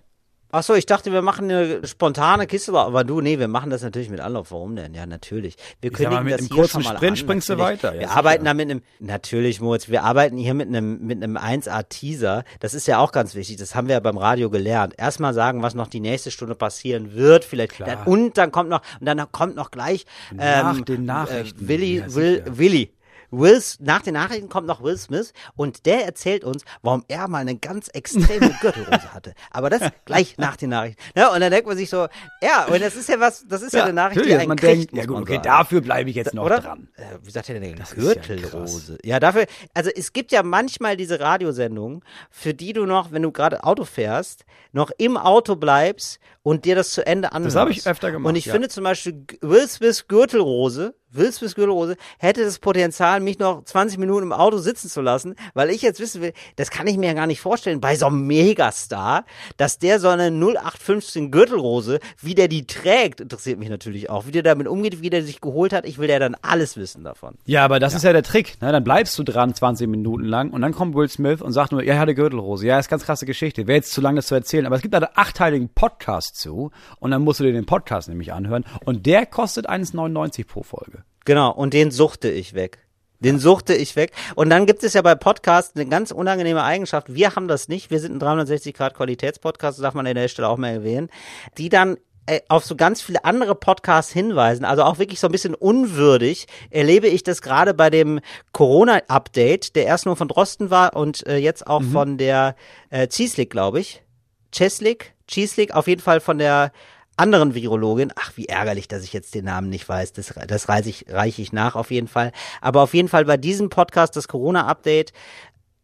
[0.50, 3.82] Ach so, ich dachte, wir machen eine spontane Kiste, aber du, nee, wir machen das
[3.82, 4.50] natürlich mit Anlauf.
[4.50, 4.94] Warum denn?
[4.94, 5.56] Ja, natürlich.
[5.82, 8.16] Wir mal, kündigen mit das einem kurzen Sprint an, springst du weiter, ja, Wir sicher.
[8.18, 12.44] arbeiten da mit einem, natürlich, Moritz, wir arbeiten hier mit einem, mit einem 1A-Teaser.
[12.60, 13.58] Das ist ja auch ganz wichtig.
[13.58, 14.94] Das haben wir ja beim Radio gelernt.
[14.96, 17.80] Erstmal sagen, was noch die nächste Stunde passieren wird, vielleicht.
[17.80, 21.64] Dann, und dann kommt noch, und dann kommt noch gleich, Nach ähm, den Nachrichten.
[21.64, 22.58] Äh, Willi, Ja, Will, sicher.
[22.58, 22.90] Willi.
[23.30, 27.38] Will, nach den Nachrichten kommt noch Will Smith und der erzählt uns, warum er mal
[27.38, 29.34] eine ganz extreme Gürtelrose hatte.
[29.50, 31.00] Aber das gleich nach den Nachrichten.
[31.16, 32.08] Ja, und dann denkt man sich so,
[32.42, 34.92] ja, und das ist ja was, das ist ja, eine Nachricht, die einen man kriegt,
[34.92, 35.42] denkt, ja gut, okay, sagen.
[35.42, 36.60] dafür bleibe ich jetzt noch Oder?
[36.60, 36.88] dran.
[36.96, 37.76] Äh, wie sagt er denn?
[37.76, 38.98] Das ist ja Gürtelrose.
[39.04, 43.32] Ja, dafür, also es gibt ja manchmal diese Radiosendungen, für die du noch, wenn du
[43.32, 47.56] gerade Auto fährst, noch im Auto bleibst und dir das zu Ende anhörst.
[47.56, 48.52] habe ich öfter gemacht, Und ich ja.
[48.52, 53.98] finde zum Beispiel Will Smith Gürtelrose, Will Smith Gürtelrose hätte das Potenzial, mich noch 20
[53.98, 57.06] Minuten im Auto sitzen zu lassen, weil ich jetzt wissen will, das kann ich mir
[57.06, 59.24] ja gar nicht vorstellen, bei so einem Megastar,
[59.56, 64.26] dass der so eine 0815 Gürtelrose, wie der die trägt, interessiert mich natürlich auch.
[64.26, 67.04] Wie der damit umgeht, wie der sich geholt hat, ich will ja dann alles wissen
[67.04, 67.36] davon.
[67.46, 68.60] Ja, aber das ist ja der Trick.
[68.60, 68.70] Ne?
[68.70, 71.82] Dann bleibst du dran 20 Minuten lang und dann kommt Will Smith und sagt nur,
[71.82, 72.66] ja, er hatte Gürtelrose.
[72.66, 73.66] Ja, ist ganz krasse Geschichte.
[73.66, 74.66] Wäre jetzt zu lang, das zu erzählen.
[74.66, 78.08] Aber es gibt da einen achtteiligen Podcast zu und dann musst du dir den Podcast
[78.08, 80.97] nämlich anhören und der kostet 1,99 pro Folge.
[81.28, 82.78] Genau, und den suchte ich weg.
[83.20, 84.12] Den suchte ich weg.
[84.34, 87.12] Und dann gibt es ja bei Podcasts eine ganz unangenehme Eigenschaft.
[87.12, 87.90] Wir haben das nicht.
[87.90, 91.10] Wir sind ein 360 Grad Qualitätspodcast, das darf man an der Stelle auch mal erwähnen,
[91.58, 95.32] die dann äh, auf so ganz viele andere Podcasts hinweisen, also auch wirklich so ein
[95.32, 98.20] bisschen unwürdig, erlebe ich das gerade bei dem
[98.52, 102.56] Corona-Update, der erst nur von Drosten war und äh, jetzt auch von der
[102.88, 104.02] äh, Zieslik, glaube ich.
[104.50, 106.72] Cheslik, Cheeslik, auf jeden Fall von der
[107.18, 108.12] anderen Virologin.
[108.16, 110.12] Ach, wie ärgerlich, dass ich jetzt den Namen nicht weiß.
[110.12, 112.32] Das, das reiche ich, reiche ich nach auf jeden Fall.
[112.60, 115.12] Aber auf jeden Fall bei diesem Podcast, das Corona-Update,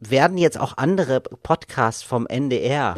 [0.01, 2.97] werden jetzt auch andere Podcasts vom NDR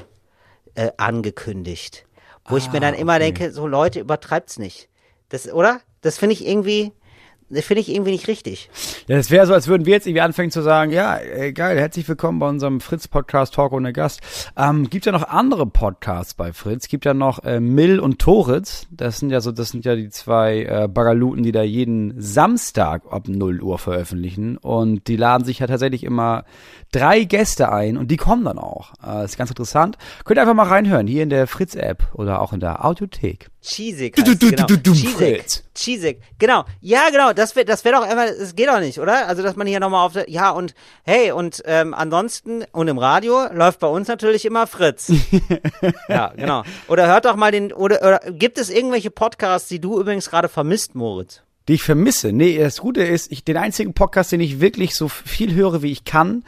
[0.74, 2.06] äh, angekündigt.
[2.48, 4.88] Wo ich mir dann immer denke, so Leute, übertreibt's nicht.
[5.30, 5.80] Das, oder?
[6.02, 6.92] Das finde ich irgendwie,
[7.48, 8.68] das finde ich irgendwie nicht richtig.
[9.06, 11.78] Ja, das wäre so, als würden wir jetzt irgendwie anfangen zu sagen, ja, äh, geil,
[11.78, 14.20] herzlich willkommen bei unserem Fritz-Podcast Talk ohne Gast.
[14.56, 16.88] Ähm, gibt ja noch andere Podcasts bei Fritz.
[16.88, 18.88] Gibt ja noch äh, Mill und Toritz.
[18.90, 23.02] Das sind ja so, das sind ja die zwei äh, Bagaluten, die da jeden Samstag
[23.10, 24.56] ab 0 Uhr veröffentlichen.
[24.56, 26.44] Und die laden sich ja tatsächlich immer
[26.90, 28.92] drei Gäste ein und die kommen dann auch.
[29.06, 29.98] Äh, ist ganz interessant.
[30.24, 33.50] Könnt ihr einfach mal reinhören, hier in der Fritz-App oder auch in der Audiothek.
[33.62, 34.66] Cheesig Du, du, heißt genau.
[34.66, 35.62] du, du, Cheesig.
[35.76, 36.20] Cheesig.
[36.38, 36.64] Genau.
[36.80, 37.32] Ja, genau.
[37.32, 39.28] Das wäre das wär doch einfach, es geht doch nicht, oder?
[39.28, 40.74] Also, dass man hier nochmal auf der, ja, und,
[41.04, 45.12] hey, und, ähm, ansonsten, und im Radio läuft bei uns natürlich immer Fritz.
[46.08, 46.64] ja, genau.
[46.88, 50.48] Oder hört doch mal den, oder, oder gibt es irgendwelche Podcasts, die du übrigens gerade
[50.48, 51.42] vermisst, Moritz?
[51.68, 52.32] die ich vermisse.
[52.32, 55.90] Nee, das Gute ist, ich, den einzigen Podcast, den ich wirklich so viel höre, wie
[55.90, 56.44] ich kann,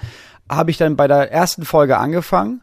[0.50, 2.62] habe ich dann bei der ersten Folge angefangen.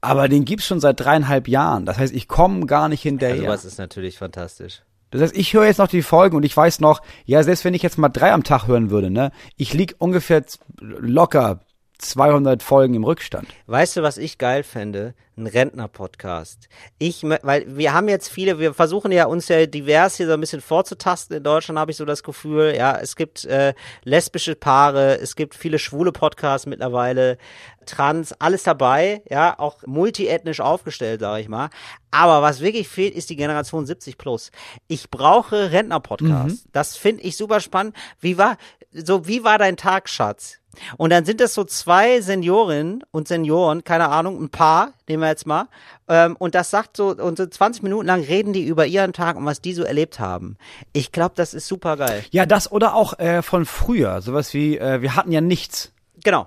[0.00, 1.86] Aber den gibt's schon seit dreieinhalb Jahren.
[1.86, 3.36] Das heißt, ich komme gar nicht hinterher.
[3.36, 4.82] Also, was ist natürlich fantastisch.
[5.16, 7.74] Das heißt, ich höre jetzt noch die Folgen und ich weiß noch, ja, selbst wenn
[7.74, 10.44] ich jetzt mal drei am Tag hören würde, ne, ich lieg ungefähr
[10.80, 11.60] locker
[11.98, 13.48] 200 Folgen im Rückstand.
[13.66, 15.14] Weißt du, was ich geil fände?
[15.36, 16.68] Ein Rentner-Podcast.
[16.98, 20.40] Ich, weil wir haben jetzt viele, wir versuchen ja uns ja divers hier so ein
[20.40, 21.36] bisschen vorzutasten.
[21.36, 23.74] In Deutschland habe ich so das Gefühl, ja, es gibt äh,
[24.04, 27.36] lesbische Paare, es gibt viele schwule Podcasts mittlerweile,
[27.84, 31.70] trans, alles dabei, ja, auch multiethnisch aufgestellt, sage ich mal.
[32.10, 34.50] Aber was wirklich fehlt, ist die Generation 70 plus.
[34.88, 36.64] Ich brauche Rentner-Podcasts.
[36.72, 37.94] Das finde ich super spannend.
[38.20, 38.56] Wie war,
[38.92, 40.60] so, wie war dein Tag, Schatz?
[40.96, 45.28] Und dann sind das so zwei Seniorinnen und Senioren, keine Ahnung, ein Paar, nehmen wir
[45.28, 45.68] jetzt mal.
[46.08, 49.36] Ähm, und das sagt so, und so 20 Minuten lang reden die über ihren Tag
[49.36, 50.56] und was die so erlebt haben.
[50.92, 52.24] Ich glaube, das ist super geil.
[52.30, 54.20] Ja, das oder auch äh, von früher.
[54.22, 55.92] Sowas wie, äh, wir hatten ja nichts.
[56.22, 56.46] Genau.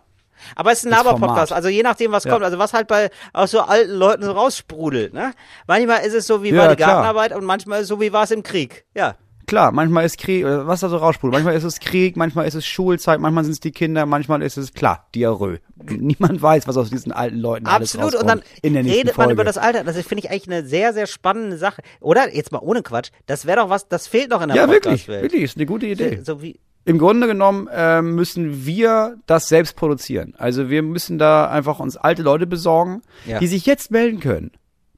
[0.56, 2.32] Aber es ist ein Laber-Podcast, also je nachdem, was Ja.
[2.32, 2.46] kommt.
[2.46, 5.14] Also was halt bei aus so alten Leuten so raussprudelt.
[5.14, 5.34] Ne?
[5.68, 6.94] Manchmal ist es so, wie Ja, die klar.
[6.94, 8.86] Gartenarbeit und manchmal ist es so, wie war es im Krieg.
[8.96, 9.16] Ja.
[9.50, 11.34] Klar, manchmal ist Krieg, äh, was da so raussprudelt.
[11.34, 14.58] Manchmal ist es Krieg, manchmal ist es Schulzeit, manchmal sind es die Kinder, manchmal ist
[14.58, 15.60] es, klar, Diarrhoe.
[15.90, 18.22] Niemand weiß, was aus diesen alten Leuten alles Absolut.
[18.22, 19.34] Und dann in der nächsten redet man Folge.
[19.34, 19.84] über das Alter.
[19.84, 21.82] Das finde ich eigentlich eine sehr, sehr spannende Sache.
[22.00, 22.34] Oder?
[22.34, 23.10] Jetzt mal ohne Quatsch.
[23.26, 25.88] Das wäre doch was, das fehlt doch in der ja, wirklich, wirklich, ist eine gute
[25.88, 26.22] Idee.
[26.24, 30.36] So wie, Im Grunde genommen äh, müssen wir das selbst produzieren.
[30.38, 33.40] Also wir müssen da einfach uns alte Leute besorgen, Ja.
[33.40, 34.52] die sich jetzt melden können.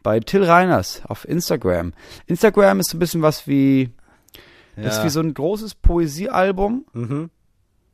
[0.03, 1.93] Bei Till Reiners auf Instagram.
[2.25, 3.91] Instagram ist so ein bisschen was wie,
[4.75, 5.05] das ist Ja.
[5.05, 6.85] wie so ein großes Poesiealbum,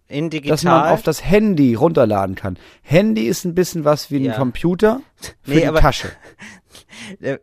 [0.09, 0.53] in digital.
[0.55, 2.57] das man auf das Handy runterladen kann.
[2.81, 4.33] Handy ist ein bisschen was wie ein Ja.
[4.37, 5.01] Computer
[5.41, 6.09] für Nee, die aber- Tasche.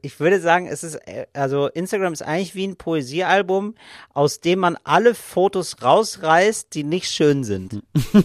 [0.03, 3.75] Ich würde sagen, es ist, äh, also Instagram ist eigentlich wie ein Poesiealbum,
[4.13, 7.83] aus dem man alle Fotos rausreißt, die nicht schön sind.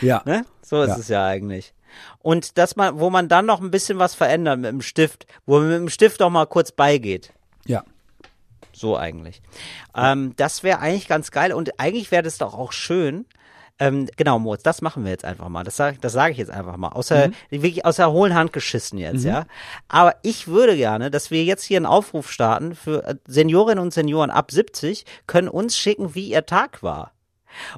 [0.00, 0.22] Ja.
[0.24, 0.44] Ne?
[0.62, 0.96] So ist Ja.
[0.98, 1.74] es ja eigentlich.
[2.20, 5.58] Und dass man, wo man dann noch ein bisschen was verändert mit dem Stift, wo
[5.58, 7.32] man mit dem Stift noch mal kurz beigeht.
[8.72, 9.42] So eigentlich.
[9.94, 13.26] Ähm, das wäre eigentlich ganz geil und eigentlich wäre das doch auch schön.
[13.82, 15.64] Ähm, genau, Moritz, das machen wir jetzt einfach mal.
[15.64, 16.90] Das sage das sag ich jetzt einfach mal.
[16.90, 19.46] Außer, wirklich aus der hohlen Hand geschissen jetzt, ja.
[19.88, 23.94] Aber ich würde gerne, dass wir jetzt hier einen Aufruf starten für äh, Seniorinnen und
[23.94, 27.12] Senioren ab 70, können uns schicken, wie ihr Tag war.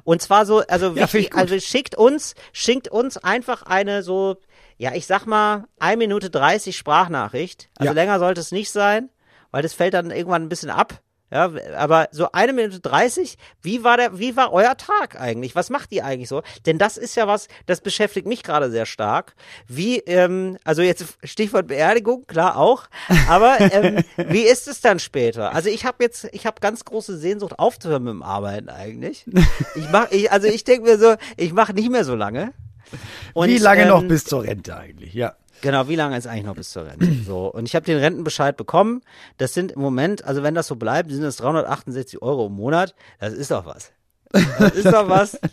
[0.03, 1.29] Und zwar so, also, Ja, gut.
[1.35, 4.35] also schickt uns, schickt uns einfach eine so,
[4.77, 7.69] ja, ich sag mal, 1 Minute 30 Sprachnachricht.
[7.77, 7.93] Also Ja.
[7.95, 9.09] länger sollte es nicht sein,
[9.53, 10.99] weil das fällt dann irgendwann ein bisschen ab.
[11.31, 15.55] Ja, aber so eine Minute 30, wie war der, wie war euer Tag eigentlich?
[15.55, 16.43] Was macht ihr eigentlich so?
[16.67, 19.33] Denn das ist ja was, das beschäftigt mich gerade sehr stark.
[19.67, 22.83] Wie, ähm, also jetzt Stichwort Beerdigung, klar auch,
[23.27, 25.55] aber ähm, wie ist es dann später?
[25.55, 29.25] Also ich habe jetzt, ich habe ganz große Sehnsucht aufzuhören mit dem Arbeiten eigentlich.
[29.73, 32.53] Ich mach, ich, also ich denke mir so, ich mache nicht mehr so lange.
[33.33, 35.13] Und, wie lange noch ähm, bis zur Rente eigentlich?
[35.13, 35.35] Ja.
[35.61, 37.07] Genau, wie lange ist eigentlich noch bis zur Rente?
[37.25, 39.01] So, und ich habe den Rentenbescheid bekommen.
[39.37, 42.95] Das sind im Moment, also wenn das so bleibt, sind das 368 Euro im Monat.
[43.19, 43.93] Das ist doch was.
[44.31, 45.39] Das ist doch was.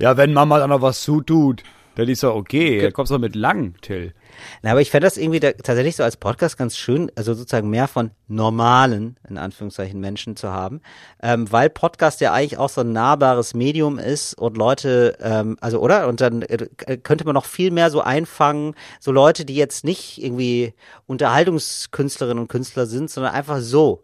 [0.00, 1.62] Ja, wenn Mama dann noch was zutut,
[1.94, 2.80] dann ist doch okay.
[2.80, 4.14] Dann kommst du mit lang, Till.
[4.62, 7.70] Na, aber ich fände das irgendwie da, tatsächlich so als Podcast ganz schön, also sozusagen
[7.70, 10.80] mehr von normalen, in Anführungszeichen, Menschen zu haben,
[11.22, 15.80] ähm, weil Podcast ja eigentlich auch so ein nahbares Medium ist und Leute, ähm, also
[15.80, 16.08] oder?
[16.08, 16.68] Und dann äh,
[17.02, 20.74] könnte man noch viel mehr so einfangen, so Leute, die jetzt nicht irgendwie
[21.06, 24.02] Unterhaltungskünstlerinnen und Künstler sind, sondern einfach so.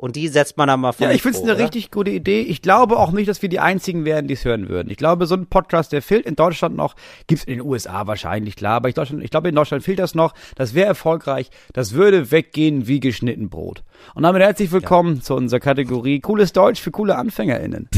[0.00, 1.08] Und die setzt man dann mal vor.
[1.08, 1.62] Ja, ich finde es eine oder?
[1.62, 2.40] richtig gute Idee.
[2.40, 4.90] Ich glaube auch nicht, dass wir die Einzigen werden, die es hören würden.
[4.90, 6.96] Ich glaube, so ein Podcast, der fehlt in Deutschland noch,
[7.26, 10.14] gibt's in den USA wahrscheinlich, klar, aber ich, Deutschland, ich glaube, in Deutschland fehlt das
[10.14, 10.32] noch.
[10.54, 11.50] Das wäre erfolgreich.
[11.74, 13.82] Das würde weggehen wie geschnitten Brot.
[14.14, 17.90] Und damit herzlich willkommen zu unserer Kategorie Cooles Deutsch für coole AnfängerInnen.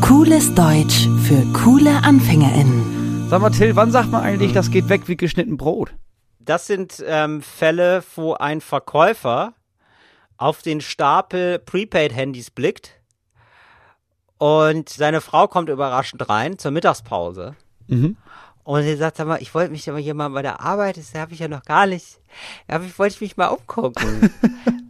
[0.00, 3.28] Cooles Deutsch für coole AnfängerInnen.
[3.28, 5.92] Sag mal, Till, wann sagt man eigentlich, das geht weg wie geschnitten Brot?
[6.50, 9.54] Das sind ähm, Fälle, wo ein Verkäufer
[10.36, 13.00] auf den Stapel Prepaid-Handys blickt
[14.36, 17.54] und seine Frau kommt überraschend rein zur Mittagspause.
[17.86, 18.16] Mhm.
[18.64, 21.14] Und sie sagt, sag mal, ich wollte mich aber hier mal bei der Arbeit, das
[21.14, 22.18] habe ich ja noch gar nicht.
[22.68, 24.34] Ja, ich wollte mich mal umgucken.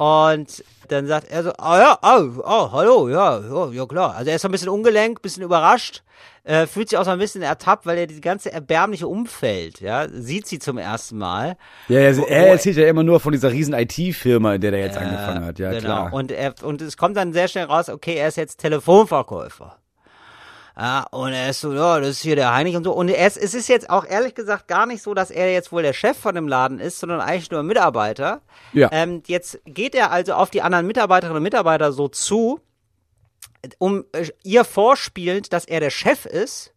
[0.00, 4.14] Und dann sagt er so, ah ja, oh, oh, hallo, ja, ja, ja klar.
[4.16, 6.02] Also er ist so ein bisschen ungelenkt, bisschen überrascht,
[6.42, 10.08] äh, fühlt sich auch so ein bisschen ertappt, weil er die ganze erbärmliche Umfeld, ja,
[10.10, 11.58] sieht sie zum ersten Mal.
[11.88, 14.80] Ja, er, Wo- er erzählt ja immer nur von dieser riesen IT-Firma, in der der
[14.80, 15.58] jetzt angefangen hat.
[15.58, 15.80] Ja, genau.
[15.82, 16.12] klar.
[16.14, 19.76] Und er, und es kommt dann sehr schnell raus, okay, er ist jetzt Telefonverkäufer.
[20.80, 22.92] Ja, und er ist so, ja, das ist hier der Heinrich und so.
[22.92, 25.72] Und er ist, es ist jetzt auch ehrlich gesagt gar nicht so, dass er jetzt
[25.72, 28.40] wohl der Chef von dem Laden ist, sondern eigentlich nur ein Mitarbeiter.
[28.72, 28.88] Ja.
[28.90, 32.60] Ähm, jetzt geht er also auf die anderen Mitarbeiterinnen und Mitarbeiter so zu,
[33.76, 36.72] um äh, ihr vorspielend, dass er der Chef ist.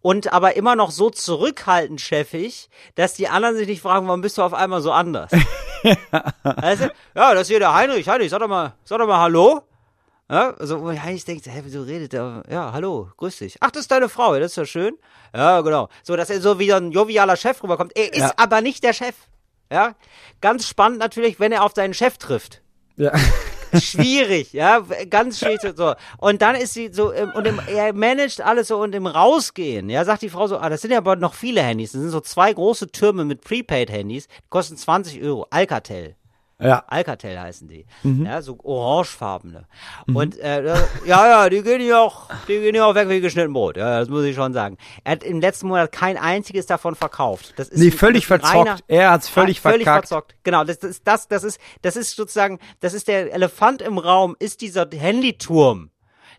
[0.00, 4.38] Und aber immer noch so zurückhaltend chefig, dass die anderen sich nicht fragen, warum bist
[4.38, 5.30] du auf einmal so anders?
[6.42, 6.92] Weißt du?
[7.14, 8.08] Ja, das ist hier der Heinrich.
[8.08, 9.62] Heinrich, sag doch mal, sag doch mal Hallo.
[10.32, 12.42] Ja, also wo Heinrich denkt, hä, wieso redet der?
[12.50, 13.56] Ja, hallo, grüß dich.
[13.60, 14.96] Ach, das ist deine Frau, ja, das ist ja schön.
[15.34, 15.88] Ja, genau.
[16.02, 17.92] So, dass er so wie ein jovialer Chef rüberkommt.
[17.94, 18.32] Er ist Ja.
[18.38, 19.14] aber nicht der Chef.
[19.70, 19.94] Ja,
[20.40, 22.62] ganz spannend natürlich, wenn er auf seinen Chef trifft.
[22.96, 23.12] ja.
[23.80, 25.94] Schwierig, ja, ganz schwierig so.
[26.18, 29.88] Und dann ist sie so, im, und im, er managt alles so und im Rausgehen,
[29.88, 31.92] ja, sagt die Frau so, ah, das sind ja aber noch viele Handys.
[31.92, 36.16] Das sind so zwei große Türme mit Prepaid-Handys, kosten 20 Euro, Alcatel.
[36.62, 36.84] Ja.
[36.86, 37.86] Alcatel heißen die.
[38.02, 38.26] Mhm.
[38.26, 39.66] Ja, so orangefarbene.
[40.12, 40.62] Und äh,
[41.06, 43.76] ja, ja, die gehen ja auch, die gehen ja auch weg wie geschnitten Brot.
[43.76, 44.76] Ja, das muss ich schon sagen.
[45.04, 47.54] Er hat im letzten Monat kein einziges davon verkauft.
[47.56, 48.84] Das ist Nee, völlig ein verzockt.
[48.88, 50.08] Er hat's völlig völlig verkackt.
[50.08, 50.34] verzockt.
[50.42, 53.98] Genau, das, das ist das, das ist, das ist sozusagen, das ist der Elefant im
[53.98, 55.90] Raum, ist dieser Handyturm.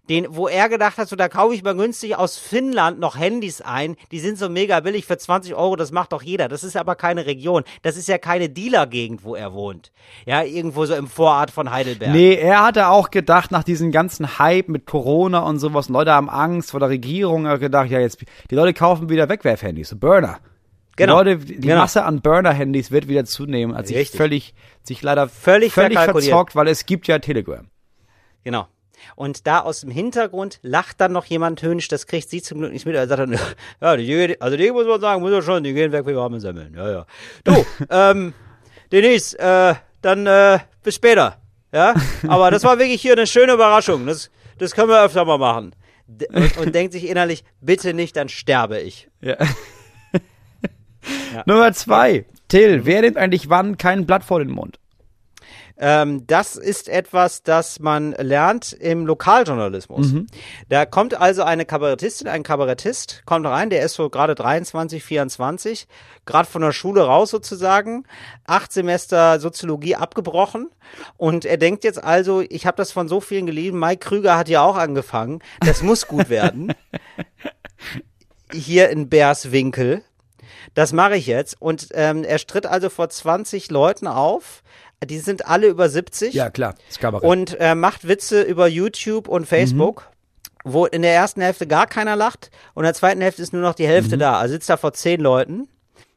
[0.10, 3.62] Den, wo er gedacht hat, so da kaufe ich mal günstig aus Finnland noch Handys
[3.62, 6.50] ein, die sind so mega billig für 20 Euro, das macht doch jeder.
[6.50, 9.94] Das ist aber keine Region, das ist ja keine Dealer-Gegend, wo er wohnt.
[10.26, 12.12] Ja, irgendwo so im Vorort von Heidelberg.
[12.12, 16.30] Nee, er hatte auch gedacht, nach diesem ganzen Hype mit Corona und sowas, Leute haben
[16.30, 19.96] Angst vor der Regierung, er hat gedacht, ja, jetzt, die Leute kaufen wieder Wegwerfhandys, so
[19.96, 20.40] Burner.
[20.98, 21.24] Genau.
[21.24, 21.78] Die Leute, die Genau.
[21.78, 26.68] Masse an Burner-Handys wird wieder zunehmen, als sich völlig, sich leider Völlig völlig verzockt, weil
[26.68, 27.68] es gibt ja Telegram.
[28.44, 28.68] Genau.
[29.16, 32.72] Und da aus dem Hintergrund lacht dann noch jemand höhnisch, das kriegt sie zum Glück
[32.72, 32.96] nicht mit.
[32.96, 33.40] Er sagt dann,
[33.82, 36.40] ja, die, also die muss man sagen, muss man schon, die gehen weg wie warme
[36.40, 36.74] Semmeln.
[36.76, 37.06] Ja, ja.
[37.44, 38.34] Du, ähm,
[38.92, 41.38] Denise, äh, dann äh, bis später.
[41.72, 41.96] Ja,
[42.28, 44.06] aber das war wirklich hier eine schöne Überraschung.
[44.06, 44.30] Das,
[44.60, 45.76] das können wir öfter mal machen.
[46.06, 49.10] D und, und denkt sich innerlich, bitte nicht, dann sterbe ich.
[49.22, 49.38] Ja.
[51.46, 52.26] Nummer zwei.
[52.48, 54.80] Till, wer nimmt eigentlich wann kein Blatt vor den Mund?
[55.78, 60.12] Ähm, das ist etwas, das man lernt im Lokaljournalismus.
[60.70, 65.88] Da kommt also eine Kabarettistin, ein Kabarettist, kommt rein, der ist so gerade 23, 24,
[66.26, 68.06] gerade von der Schule raus sozusagen,
[68.46, 70.70] acht Semester Soziologie abgebrochen
[71.18, 74.50] und er denkt jetzt also, ich habe das von so vielen gelesen, Mike Krüger hat
[74.50, 76.74] ja auch angefangen, das muss gut werden.
[78.54, 80.04] Hier in Bärswinkel.
[80.74, 81.60] Das mache ich jetzt.
[81.60, 84.63] Und ähm, er stritt also vor 20 Leuten auf.
[85.06, 87.28] Die sind alle über 70 Ja, klar, das Kabarett.
[87.28, 90.10] und äh, macht Witze über YouTube und Facebook,
[90.64, 93.62] wo in der ersten Hälfte gar keiner lacht und in der zweiten Hälfte ist nur
[93.62, 94.38] noch die Hälfte da.
[94.40, 95.68] Also sitzt da vor zehn Leuten.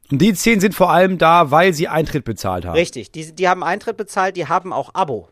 [0.09, 2.75] Und die zehn sind vor allem da, weil sie Eintritt bezahlt haben.
[2.75, 5.29] Richtig, die, die haben Eintritt bezahlt, die haben auch Abo.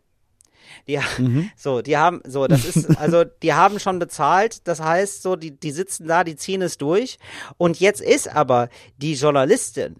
[0.87, 0.99] Die,
[1.55, 5.57] so, die haben, so, das ist, also, die haben schon bezahlt, das heißt, so, die,
[5.57, 7.17] die sitzen da, die ziehen es durch.
[7.57, 9.95] Und jetzt ist aber die Journalistin,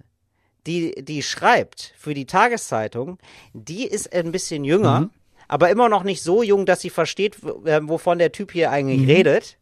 [0.67, 3.17] die, die schreibt für die Tageszeitung,
[3.53, 5.09] die ist ein bisschen jünger,
[5.47, 9.07] aber immer noch nicht so jung, dass sie versteht, äh, wovon der Typ hier eigentlich
[9.07, 9.57] redet.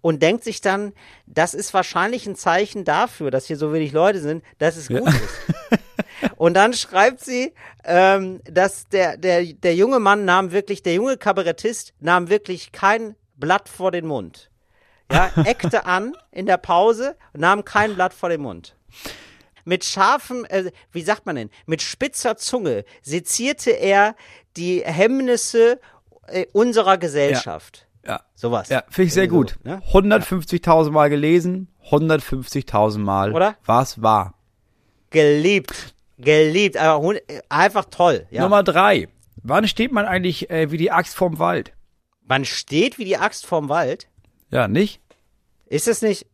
[0.00, 0.92] Und denkt sich dann,
[1.26, 5.06] das ist wahrscheinlich ein Zeichen dafür, dass hier so wenig Leute sind, dass es gut
[5.08, 5.80] ist.
[6.36, 7.52] Und dann schreibt sie,
[7.84, 13.14] ähm, dass der, der, der junge Mann nahm wirklich, der junge Kabarettist nahm wirklich kein
[13.36, 14.50] Blatt vor den Mund.
[15.10, 18.76] Ja, eckte an in der Pause und nahm kein Blatt vor den Mund.
[19.64, 24.16] Mit scharfem, äh, wie sagt man denn, mit spitzer Zunge sezierte er
[24.56, 25.80] die Hemmnisse
[26.26, 27.86] äh, unserer Gesellschaft.
[28.06, 28.22] Ja.
[28.34, 28.68] Sowas.
[28.68, 29.58] Ja, finde ich sehr Irgendwie gut.
[29.62, 29.82] so, ne?
[29.92, 33.32] 150.000 Mal gelesen, 150.000 Mal.
[33.32, 33.56] Oder?
[33.64, 34.34] Was war?
[35.10, 35.94] Geliebt.
[36.18, 36.76] Geliebt.
[36.76, 38.26] Aber äh, einfach toll.
[38.30, 38.42] Ja.
[38.42, 39.08] Nummer drei.
[39.42, 41.72] Wann steht man eigentlich äh, wie die Axt vorm Wald?
[42.26, 44.08] Man steht wie die Axt vorm Wald.
[44.50, 45.00] Ja, nicht?
[45.66, 46.26] Ist es nicht.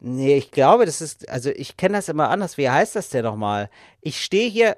[0.00, 1.28] Nee, ich glaube, das ist.
[1.28, 2.56] Also, ich kenne das immer anders.
[2.58, 3.68] Wie heißt das denn nochmal?
[4.00, 4.76] Ich stehe hier.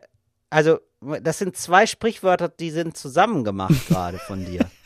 [0.50, 0.78] Also,
[1.22, 4.68] das sind zwei Sprichwörter, die sind zusammen gemacht gerade von dir.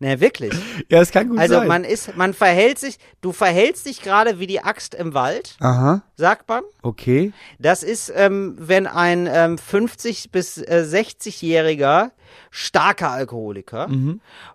[0.00, 0.52] Nee, wirklich.
[0.90, 1.68] Ja, das kann gut Also, sein.
[1.68, 6.02] man ist, man verhält sich, du verhältst dich gerade wie die Axt im Wald, Aha.
[6.16, 6.62] sagt man.
[6.82, 7.32] Okay.
[7.60, 12.10] Das ist, ähm, wenn ein ähm, 50 bis äh, 60-jähriger
[12.50, 13.88] starker Alkoholiker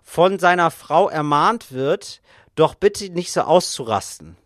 [0.02, 2.20] von seiner Frau ermahnt wird,
[2.54, 4.36] doch bitte nicht so auszurasten.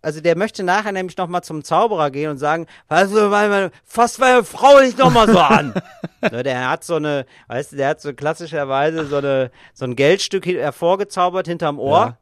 [0.00, 3.72] Also der möchte nachher nämlich noch mal zum Zauberer gehen und sagen, weißt du, meine,
[3.84, 5.74] fass meine Frau nicht noch mal so an.
[6.30, 9.96] ne, der hat so eine, weißt du, der hat so klassischerweise so eine so ein
[9.96, 12.18] Geldstück hervorgezaubert hinterm Ohr, Ja.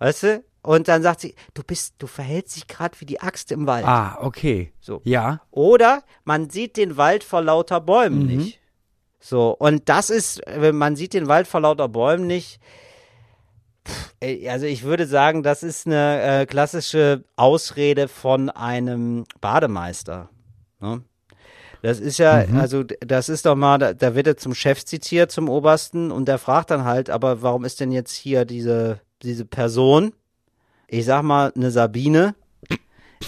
[0.00, 0.44] weißt du?
[0.62, 3.84] Und dann sagt sie, du bist, du verhältst dich gerade wie die Axt im Wald.
[3.84, 4.72] Ah, okay.
[4.80, 5.00] So.
[5.04, 5.40] Ja.
[5.50, 8.60] Oder man sieht den Wald vor lauter Bäumen nicht.
[9.18, 12.60] So, und das ist, wenn man sieht den Wald vor lauter Bäumen nicht.
[14.48, 20.28] Also ich würde sagen, das ist eine äh, klassische Ausrede von einem Bademeister.
[20.80, 21.02] Ne?
[21.82, 24.84] Das ist ja, also d- das ist doch mal, da, da wird er zum Chef
[24.84, 29.00] zitiert, zum Obersten, und der fragt dann halt, aber warum ist denn jetzt hier diese,
[29.22, 30.12] diese Person,
[30.86, 32.36] ich sag mal, eine Sabine,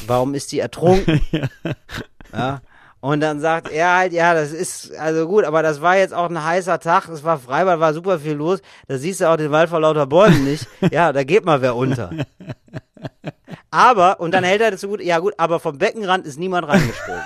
[0.07, 1.21] warum ist die ertrunken?
[2.33, 2.63] Ja.
[3.05, 6.31] Und dann sagt er halt, ja, das ist, also gut, aber das war jetzt auch
[6.31, 9.51] ein heißer Tag, es war Freibad, war super viel los, da siehst du auch den
[9.51, 10.67] Wald vor lauter Bäumen nicht.
[10.91, 12.09] Ja, da geht mal wer unter.
[13.71, 16.67] Aber, und dann hält er das so gut, ja gut, aber vom Beckenrand ist niemand
[16.67, 17.21] reingesprungen.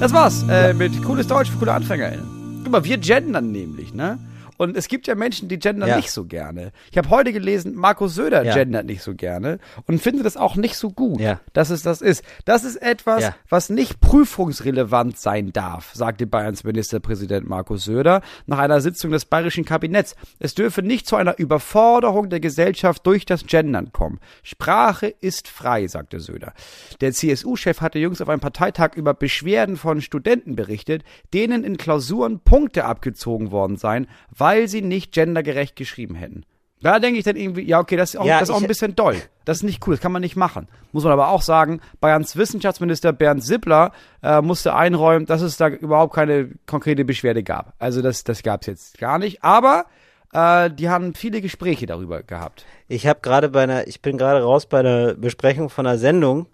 [0.00, 2.62] Das war's äh, mit cooles Deutsch für coole AnfängerInnen.
[2.64, 4.18] Guck mal, wir gendern nämlich, ne?
[4.58, 5.96] Und es gibt ja Menschen, die gendern Ja.
[5.96, 6.72] nicht so gerne.
[6.90, 8.52] Ich habe heute gelesen, Markus Söder Ja.
[8.54, 11.40] gendert nicht so gerne und finde das auch nicht so gut, Ja.
[11.54, 12.22] dass es das ist.
[12.44, 18.80] Das ist etwas, was nicht prüfungsrelevant sein darf, sagte Bayerns Ministerpräsident Markus Söder nach einer
[18.80, 20.16] Sitzung des bayerischen Kabinetts.
[20.40, 24.18] Es dürfe nicht zu einer Überforderung der Gesellschaft durch das Gendern kommen.
[24.42, 26.52] Sprache ist frei, sagte Söder.
[27.00, 32.40] Der CSU-Chef hatte jüngst auf einem Parteitag über Beschwerden von Studenten berichtet, denen in Klausuren
[32.40, 36.44] Punkte abgezogen worden seien, weil sie nicht gendergerecht geschrieben hätten.
[36.80, 38.68] Da denke ich dann irgendwie, ja, okay, das ist auch, Ja, das ist auch ein
[38.68, 39.16] bisschen doll.
[39.44, 40.68] Das ist nicht cool, das kann man nicht machen.
[40.92, 43.92] Muss man aber auch sagen, Bayerns Wissenschaftsminister Bernd Sippler
[44.22, 47.74] äh, musste einräumen, dass es da überhaupt keine konkrete Beschwerde gab.
[47.80, 49.42] Also das, das gab es jetzt gar nicht.
[49.42, 49.86] Aber
[50.32, 52.64] äh, die haben viele Gespräche darüber gehabt.
[52.86, 56.46] Ich habe gerade bei einer, ich bin gerade raus bei einer Besprechung von einer Sendung,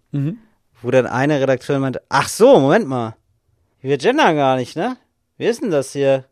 [0.80, 3.14] wo dann eine Redakteurin meinte, ach so, Moment mal,
[3.82, 4.96] wir gendern gar nicht, ne?
[5.36, 6.24] Wie ist denn das hier?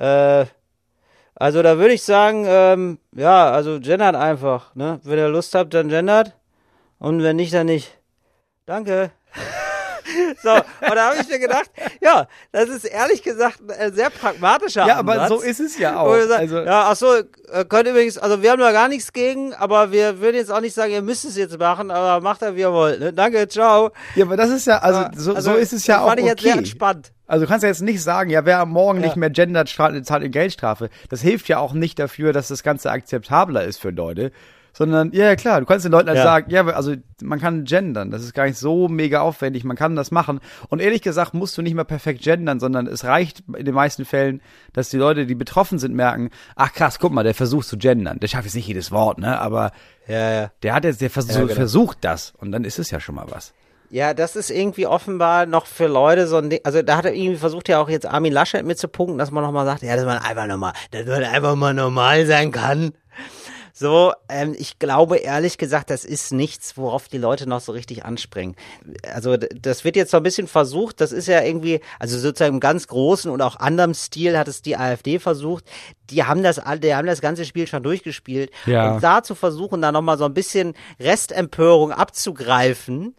[0.00, 0.46] Äh,
[1.34, 5.00] also da würde ich sagen, ähm, ja, also gendert einfach, ne?
[5.04, 6.36] Wenn ihr Lust habt, dann gendert
[6.98, 7.98] und wenn nicht, dann nicht.
[8.66, 9.12] Danke.
[10.42, 11.70] So, und da habe ich mir gedacht,
[12.00, 15.28] ja, das ist ehrlich gesagt ein äh, sehr pragmatischer Ja, aber Ansatz.
[15.28, 16.14] so ist es ja auch.
[16.20, 19.54] sagen, Also, ja, ach so, äh, könnt übrigens, also wir haben da gar nichts gegen,
[19.54, 22.56] aber wir würden jetzt auch nicht sagen, ihr müsst es jetzt machen, aber macht er,
[22.56, 23.00] wie ihr wollt.
[23.00, 23.12] Ne?
[23.12, 23.90] Danke, ciao.
[24.14, 26.26] ja, aber das ist ja, also, so, so ist es ja das auch fand ich
[26.26, 26.58] jetzt sehr okay.
[26.58, 27.12] entspannt.
[27.26, 29.06] Also du kannst ja jetzt nicht sagen, ja, wer morgen Ja.
[29.06, 30.90] nicht mehr gendert, zahlt eine Geldstrafe.
[31.10, 34.32] Das hilft ja auch nicht dafür, dass das Ganze akzeptabler ist für Leute.
[34.72, 36.24] Sondern, ja, klar, du kannst den Leuten halt Ja.
[36.24, 39.96] sagen, ja, also man kann gendern, das ist gar nicht so mega aufwendig, man kann
[39.96, 40.40] das machen.
[40.68, 44.04] Und ehrlich gesagt musst du nicht mehr perfekt gendern, sondern es reicht in den meisten
[44.04, 44.40] Fällen,
[44.72, 48.18] dass die Leute, die betroffen sind, merken, ach krass, guck mal, der versucht zu gendern.
[48.20, 49.40] Der schafft jetzt nicht jedes Wort, ne?
[49.40, 49.72] Aber
[50.06, 50.50] Ja, ja.
[50.62, 51.54] der hat jetzt, der vers Ja, genau.
[51.54, 52.32] versucht das.
[52.38, 53.52] Und dann ist es ja schon mal was.
[53.92, 56.60] Ja, das ist irgendwie offenbar noch für Leute so ein Ding.
[56.62, 59.66] Also da hat er irgendwie versucht ja auch jetzt Armin Laschet mitzupunkten, dass man nochmal
[59.66, 62.92] sagt, ja, dass man einfach nochmal, dass man einfach mal normal sein kann.
[63.72, 68.04] So, ähm, ich glaube ehrlich gesagt, das ist nichts, worauf die Leute noch so richtig
[68.04, 68.56] anspringen.
[69.12, 72.60] Also das wird jetzt so ein bisschen versucht, das ist ja irgendwie, also sozusagen im
[72.60, 75.64] ganz großen und auch anderem Stil hat es die AfD versucht.
[76.10, 78.50] Die haben das alle, die haben das ganze Spiel schon durchgespielt.
[78.66, 78.94] Ja.
[78.94, 83.14] Und da zu versuchen, da nochmal so ein bisschen Restempörung abzugreifen,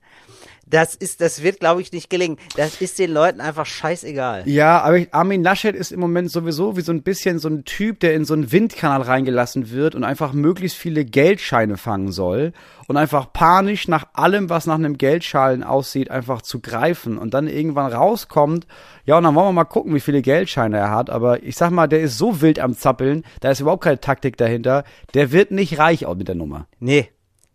[0.71, 2.37] das ist, das wird, glaube ich, nicht gelingen.
[2.57, 4.43] Das ist den Leuten einfach scheißegal.
[4.47, 7.63] Ja, aber ich- Armin Laschet ist im Moment sowieso wie so ein bisschen so ein
[7.65, 12.53] Typ, der in so einen Windkanal reingelassen wird und einfach möglichst viele Geldscheine fangen soll
[12.87, 17.47] und einfach panisch nach allem, was nach einem Geldschein aussieht, einfach zu greifen und dann
[17.47, 18.65] irgendwann rauskommt,
[19.05, 21.71] ja, und dann wollen wir mal gucken, wie viele Geldscheine er hat, aber ich sag
[21.71, 25.51] mal, der ist so wild am Zappeln, da ist überhaupt keine Taktik dahinter, der wird
[25.51, 26.67] nicht reich auch mit der Nummer.
[26.79, 27.09] Nee.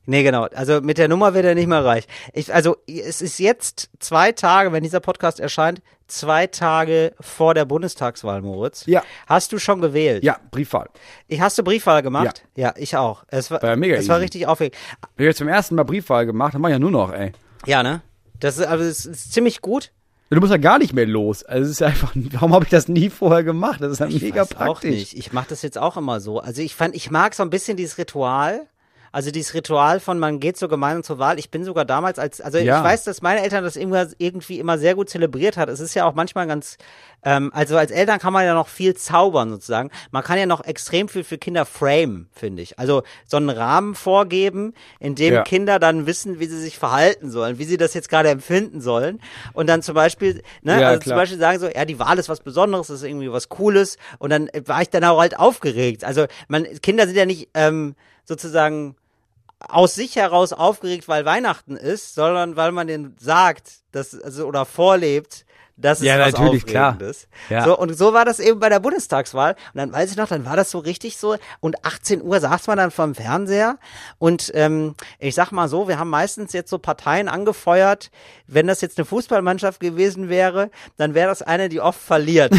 [0.07, 0.45] Nee, genau.
[0.55, 2.07] Also mit der Nummer wird er nicht mehr reich.
[2.33, 7.65] Ich, also es ist jetzt zwei Tage, wenn dieser Podcast erscheint, zwei Tage vor der
[7.65, 8.87] Bundestagswahl, Moritz.
[8.87, 9.03] Ja.
[9.27, 10.23] Hast du schon gewählt?
[10.23, 10.89] Ja, Briefwahl.
[11.27, 12.45] Ich, hast du Briefwahl gemacht?
[12.55, 13.25] Ja, ich auch.
[13.29, 14.23] Es war, War ja mega es war easy.
[14.25, 14.77] richtig aufregend.
[14.77, 17.33] Ich habe jetzt zum ersten Mal Briefwahl gemacht, dann mach ich ja nur noch, ey.
[17.67, 18.03] Ja, ne?
[18.39, 19.91] Das ist, also es ist ziemlich gut.
[20.31, 21.45] Du musst ja gar nicht mehr los.
[21.45, 23.81] Also es ist einfach, warum habe ich das nie vorher gemacht?
[23.81, 24.67] Das ist ja mega praktisch.
[24.69, 25.17] Auch nicht.
[25.17, 26.41] Ich mache das jetzt auch immer so.
[26.41, 28.67] Also ich fand, ich mag so ein bisschen dieses Ritual.
[29.17, 31.39] Also dieses Ritual von man geht so gemeinsam zur Wahl.
[31.39, 32.77] Ich bin sogar damals als, also Ja.
[32.81, 35.71] ich weiß, dass meine Eltern das irgendwie immer sehr gut zelebriert hat.
[35.71, 36.77] Es ist ja auch manchmal ganz,
[37.25, 39.91] ähm, also als Eltern kann man ja noch viel zaubern sozusagen.
[40.11, 42.79] Man kann ja noch extrem viel für Kinder frame, finde ich.
[42.79, 45.43] Also so einen Rahmen vorgeben, in dem Ja.
[45.45, 49.23] Kinder dann wissen, wie sie sich verhalten sollen, wie sie das jetzt gerade empfinden sollen.
[49.55, 51.21] Und dann zum Beispiel, ne, Ja, also zum klar.
[51.21, 53.97] Beispiel sagen so, ja, die Wahl ist was Besonderes, das ist irgendwie was Cooles.
[54.19, 56.05] Und dann war ich dann auch halt aufgeregt.
[56.05, 57.95] Also man, Kinder sind ja nicht ähm,
[58.27, 58.95] sozusagen
[59.61, 64.65] aus sich heraus aufgeregt, weil Weihnachten ist, sondern weil man denen sagt, dass, also, oder
[64.67, 65.46] vorlebt,
[65.77, 66.93] dass es Ja, was natürlich, klar.
[66.95, 67.29] Aufregendes.
[67.51, 67.65] Ja.
[67.65, 69.57] So, und so war das eben bei der Bundestagswahl.
[69.75, 71.37] Und dann weiß ich noch, dann war das so richtig so.
[71.61, 73.79] Und 18 Uhr saß man dann vorm Fernseher.
[74.19, 78.11] Und ähm, ich sag mal so, wir haben meistens jetzt so Parteien angefeuert.
[78.47, 82.55] Wenn das jetzt eine Fußballmannschaft gewesen wäre, dann wäre das eine, die oft verliert.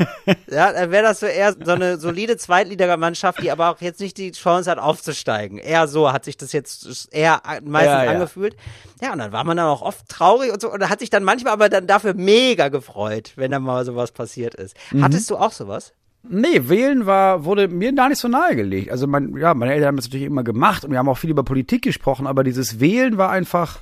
[0.46, 4.16] ja, dann wäre das so eher so eine solide Zweitligamannschaft, die aber auch jetzt nicht
[4.16, 5.58] die Chance hat, aufzusteigen.
[5.58, 8.10] Eher so hat sich das jetzt eher meistens Ja, ja.
[8.12, 8.56] angefühlt.
[9.02, 10.72] Ja, und dann war man dann auch oft traurig und so.
[10.72, 14.54] Und hat sich dann manchmal aber dann dafür mega gefreut, wenn dann mal sowas passiert
[14.54, 14.76] ist.
[14.92, 15.04] Mhm.
[15.04, 15.92] Hattest du auch sowas?
[16.28, 18.90] Nee, wählen war, wurde mir gar nicht so nahegelegt.
[18.90, 21.30] Also mein, ja, meine Eltern haben das natürlich immer gemacht und wir haben auch viel
[21.30, 23.80] über Politik gesprochen, aber dieses Wählen war einfach,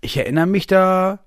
[0.00, 1.18] ich erinnere mich da,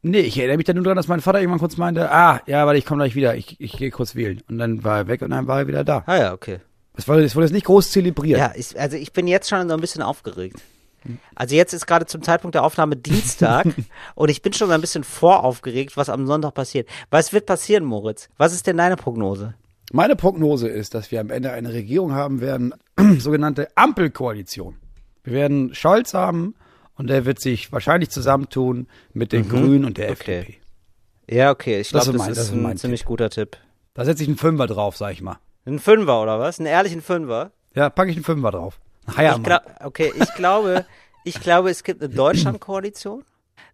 [0.00, 2.64] nee, ich erinnere mich da nur dran, dass mein Vater irgendwann kurz meinte, ah, ja,
[2.64, 4.42] warte, ich komme gleich wieder, ich, ich gehe kurz wählen.
[4.48, 6.04] Und dann war er weg und dann war er wieder da.
[6.06, 6.60] Ah ja, okay.
[6.94, 8.38] Es wurde, es wurde jetzt nicht groß zelebriert.
[8.38, 10.60] Ja, ich, also ich bin jetzt schon so ein bisschen aufgeregt.
[11.34, 13.66] Also jetzt ist gerade zum Zeitpunkt der Aufnahme Dienstag
[14.14, 16.88] und ich bin schon ein bisschen voraufgeregt, was am Sonntag passiert.
[17.10, 18.28] Was wird passieren, Moritz?
[18.36, 19.54] Was ist denn deine Prognose?
[19.92, 22.72] Meine Prognose ist, dass wir am Ende eine Regierung haben werden,
[23.18, 24.76] sogenannte Ampelkoalition.
[25.24, 26.54] Wir werden Scholz haben
[26.96, 30.12] und der wird sich wahrscheinlich zusammentun mit den Grünen und der Mhm.
[30.20, 30.38] Okay.
[30.40, 30.58] FDP.
[31.30, 33.08] Ja, okay, ich Das glaube, ist das, mein- ist das ist ein ziemlich Tipp.
[33.08, 33.56] guter Tipp.
[33.94, 35.38] Da setze ich einen Fünfer drauf, sag ich mal.
[35.66, 36.58] Ein Fünfer oder was?
[36.58, 37.52] Einen ehrlichen Fünfer?
[37.74, 38.80] Ja, packe ich einen Fünfer drauf.
[39.06, 40.86] Naja, ich glaub, okay, ich glaube,
[41.24, 43.24] ich glaube, es gibt eine Deutschlandkoalition.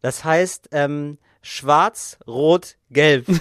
[0.01, 3.27] Das heißt, ähm, schwarz, rot, gelb.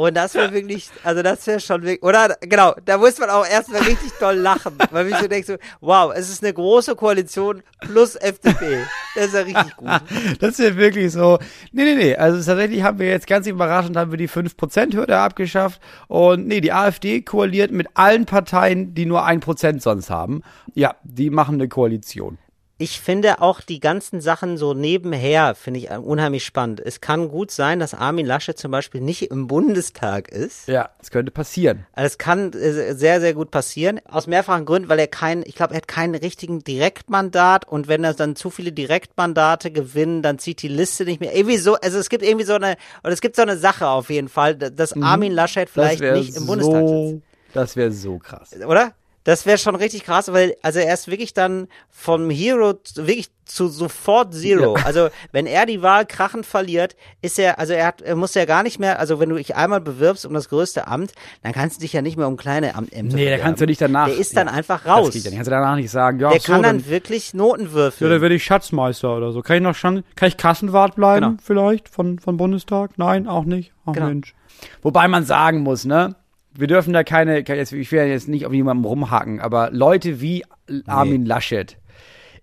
[0.00, 3.46] Und das wäre wirklich, also das wäre schon wirklich, oder genau, da muss man auch
[3.46, 7.62] erstmal richtig doll lachen, weil ich so denke so, wow, es ist eine große Koalition
[7.80, 8.78] plus FDP.
[9.14, 9.88] Das ist ja richtig gut.
[10.40, 11.38] Das ja wirklich so.
[11.72, 12.16] Nee, nee, nee.
[12.16, 15.80] Also tatsächlich haben wir jetzt ganz überraschend haben wir die 5%-Hürde abgeschafft.
[16.08, 20.42] Und nee, die AfD koaliert mit allen Parteien, die nur 1% sonst haben.
[20.74, 22.38] Ja, die machen eine Koalition.
[22.82, 26.80] Ich finde auch die ganzen Sachen so nebenher, finde ich äh, unheimlich spannend.
[26.80, 30.66] Es kann gut sein, dass Armin Laschet zum Beispiel nicht im Bundestag ist.
[30.66, 31.84] Ja, das könnte passieren.
[31.92, 34.00] Also es kann äh, sehr, sehr gut passieren.
[34.08, 38.02] Aus mehrfachen Gründen, weil er keinen, ich glaube, er hat keinen richtigen Direktmandat und wenn
[38.02, 41.36] er dann zu viele Direktmandate gewinnen, dann zieht die Liste nicht mehr.
[41.36, 44.08] Irgendwie so, also es gibt irgendwie so eine, oder es gibt so eine Sache auf
[44.08, 47.10] jeden Fall, dass Armin Laschet vielleicht nicht im Bundestag sitzt.
[47.10, 47.22] so,
[47.52, 48.52] Das wäre so krass.
[48.66, 48.94] Oder?
[49.24, 53.28] Das wäre schon richtig krass, weil also er ist wirklich dann vom Hero zu, wirklich
[53.44, 54.78] zu sofort Zero.
[54.78, 54.86] Ja.
[54.86, 58.46] Also wenn er die Wahl krachend verliert, ist er, also er hat, er muss ja
[58.46, 61.12] gar nicht mehr, also wenn du dich einmal bewirbst um das größte Amt,
[61.42, 63.66] dann kannst du dich ja nicht mehr um kleine Amt Ämter Nee, da kannst du
[63.66, 64.06] nicht danach.
[64.06, 65.10] Der ist dann ja, einfach Das raus.
[65.12, 65.36] geht ja nicht.
[65.38, 68.08] Kannst du danach nicht sagen, ja, Der so, kann dann dann, wirklich Noten würfeln.
[68.08, 69.42] ja, dann werde ich Schatzmeister oder so.
[69.42, 71.38] Kann ich noch schon, kann ich Kassenwart bleiben Genau.
[71.44, 72.92] vielleicht von, von Bundestag?
[72.96, 73.72] Nein, auch nicht.
[73.84, 74.06] Ach Genau.
[74.06, 74.34] Mensch.
[74.82, 76.14] Wobei man sagen muss, ne?
[76.52, 80.20] Wir dürfen da keine, jetzt, ich will ja jetzt nicht auf jemandem rumhacken, aber Leute
[80.20, 80.44] wie
[80.86, 81.76] Armin Laschet,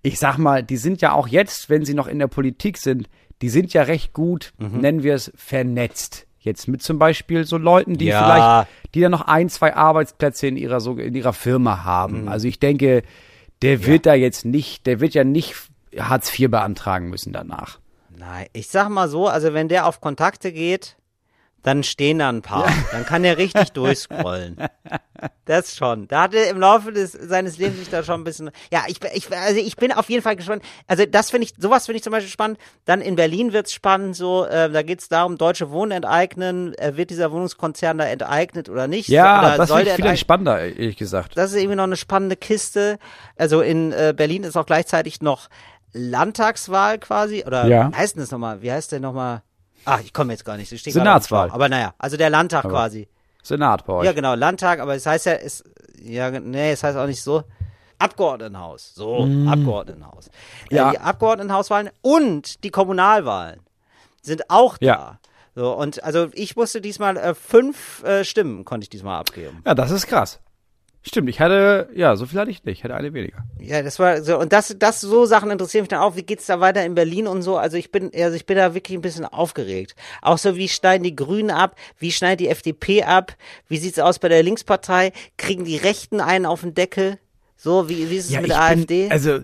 [0.01, 3.09] ich sag mal, die sind ja auch jetzt, wenn sie noch in der Politik sind,
[3.41, 4.79] die sind ja recht gut, Mhm.
[4.79, 6.25] nennen wir es, vernetzt.
[6.39, 8.23] Jetzt mit zum Beispiel so Leuten, die Ja.
[8.23, 12.23] vielleicht, die dann noch ein, zwei Arbeitsplätze in ihrer, so, in ihrer Firma haben.
[12.23, 12.27] Mhm.
[12.29, 13.03] Also ich denke,
[13.61, 15.55] der wird da jetzt nicht, der wird ja nicht
[15.97, 17.79] Hartz IV beantragen müssen danach.
[18.17, 20.95] Nein, ich sag mal so, also wenn der auf Kontakte geht,
[21.67, 22.67] dann stehen da ein paar.
[22.91, 24.57] Dann kann er richtig durchscrollen.
[25.45, 26.07] Das schon.
[26.07, 28.51] Da hat er im Laufe des, seines Lebens sich da schon ein bisschen.
[28.71, 30.63] Ja, ich, bin- ich, also ich bin auf jeden Fall gespannt.
[30.87, 32.57] Also das finde ich, sowas finde ich zum Beispiel spannend.
[32.85, 36.73] Dann in Berlin wird's spannend, so, äh, da geht's darum, deutsche Wohnen enteignen.
[36.77, 39.09] Äh, wird dieser Wohnungskonzern da enteignet oder nicht?
[39.09, 40.09] Ja, oder das finde der ich viel enteignen?
[40.11, 41.37] entspannender, ehrlich gesagt.
[41.37, 42.97] Das ist irgendwie noch eine spannende Kiste.
[43.35, 45.49] Also in äh, Berlin ist auch gleichzeitig noch
[45.93, 47.43] Landtagswahl quasi.
[47.45, 47.91] Oder Ja.
[47.91, 48.61] wie heißt denn das nochmal?
[48.61, 49.41] Wie heißt der nochmal?
[49.87, 50.69] Ah, ich komme jetzt gar nicht.
[50.69, 51.49] Senatswahl.
[51.49, 53.07] Aber naja, also der Landtag quasi.
[53.41, 54.05] Senat bei euch.
[54.05, 55.63] Ja, genau, Landtag, aber es heißt ja, es,
[56.01, 57.43] ja, nee, es heißt auch nicht so.
[57.97, 58.93] Abgeordnetenhaus.
[58.93, 60.27] So, Abgeordnetenhaus.
[60.69, 60.75] Mm.
[60.75, 60.89] Ja.
[60.89, 63.61] Äh, die Abgeordnetenhauswahlen und die Kommunalwahlen
[64.21, 64.85] sind auch da.
[64.85, 65.19] Ja.
[65.55, 69.63] So, und also ich musste diesmal äh, fünf äh, Stimmen konnte ich diesmal abgeben.
[69.65, 70.39] Ja, das ist krass.
[71.07, 73.37] Stimmt, ich hatte, ja, so viel hatte ich nicht, ich hatte eine weniger.
[73.59, 76.45] Ja, das war so und das das so Sachen interessieren mich dann auch, wie geht's
[76.47, 77.57] da weiter in Berlin und so.
[77.57, 79.95] Also ich bin also ich bin da wirklich ein bisschen aufgeregt.
[80.21, 83.35] Auch so wie schneiden die Grünen ab, wie schneidet die FDP ab?
[83.69, 85.13] Wie sieht's aus bei der Linkspartei?
[85.37, 87.19] Kriegen die Rechten einen auf den Deckel?
[87.55, 89.03] So, wie wie ist es mit der AfD?
[89.03, 89.39] Bin, also,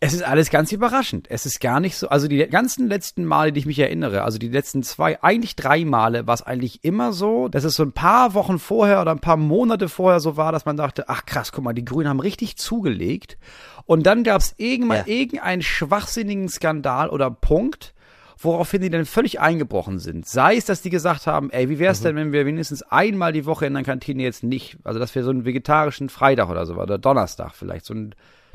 [0.00, 1.26] es ist alles ganz überraschend.
[1.30, 4.38] Es ist gar nicht so, also die ganzen letzten Male, die ich mich erinnere, also
[4.38, 7.92] die letzten zwei, eigentlich drei Male, war es eigentlich immer so, dass es so ein
[7.92, 11.52] paar Wochen vorher oder ein paar Monate vorher so war, dass man dachte, ach krass,
[11.52, 13.38] guck mal, die Grünen haben richtig zugelegt.
[13.86, 15.14] Und dann gab es irgendwann Ja.
[15.14, 17.94] irgendeinen schwachsinnigen Skandal oder Punkt,
[18.36, 20.26] woraufhin die dann völlig eingebrochen sind.
[20.26, 23.46] Sei es, dass die gesagt haben, ey, wie wär's denn, wenn wir wenigstens einmal die
[23.46, 26.74] Woche in der Kantine jetzt nicht, also dass wir so einen vegetarischen Freitag oder so,
[26.74, 28.14] oder Donnerstag vielleicht, so ein,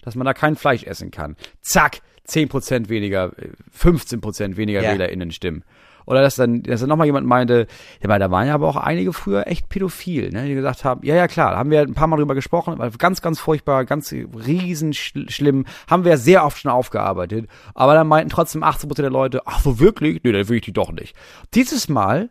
[0.09, 1.35] dass man da kein Fleisch essen kann.
[1.61, 4.91] Zack, 10% weniger, äh, 15% weniger Ja.
[4.91, 5.63] WählerInnen stimmen.
[6.05, 7.67] Oder dass dann, dass dann nochmal jemand meinte,
[8.01, 11.01] ja, weil da waren ja aber auch einige früher echt pädophil, ne, die gesagt haben,
[11.05, 14.11] ja, ja, klar, da haben wir ein paar Mal drüber gesprochen, ganz, ganz furchtbar, ganz
[14.11, 19.11] riesen schl- schlimm, haben wir sehr oft schon aufgearbeitet, aber dann meinten trotzdem 18% der
[19.11, 20.21] Leute, ach so wirklich?
[20.23, 21.15] Nee, dann will ich die doch nicht.
[21.53, 22.29] Dieses Mal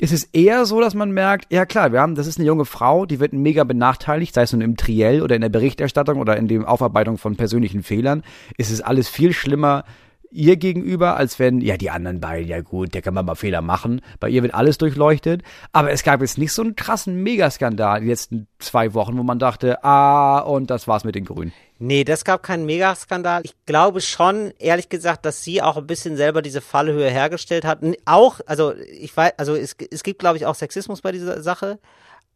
[0.00, 2.64] ist es eher so, dass man merkt, ja klar, wir haben, das ist eine junge
[2.64, 6.36] Frau, die wird mega benachteiligt, sei es nun im Triell oder in der Berichterstattung oder
[6.36, 8.22] in der Aufarbeitung von persönlichen Fehlern,
[8.56, 9.84] ist es alles viel schlimmer
[10.30, 13.62] ihr gegenüber, als wenn, ja, die anderen beiden, ja gut, der kann man mal Fehler
[13.62, 14.00] machen.
[14.20, 15.42] Bei ihr wird alles durchleuchtet.
[15.72, 19.38] Aber es gab jetzt nicht so einen krassen Megaskandal die letzten zwei Wochen, wo man
[19.38, 21.52] dachte, ah, und das war's mit den Grünen.
[21.78, 23.42] Nee, das gab keinen Megaskandal.
[23.44, 27.80] Ich glaube schon, ehrlich gesagt, dass sie auch ein bisschen selber diese Fallhöhe hergestellt hat.
[28.04, 31.78] Auch, also ich weiß, also es, es gibt, glaube ich, auch Sexismus bei dieser Sache.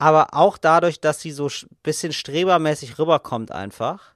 [0.03, 4.12] aber auch dadurch, dass sie so ein bisschen strebermäßig rüberkommt einfach.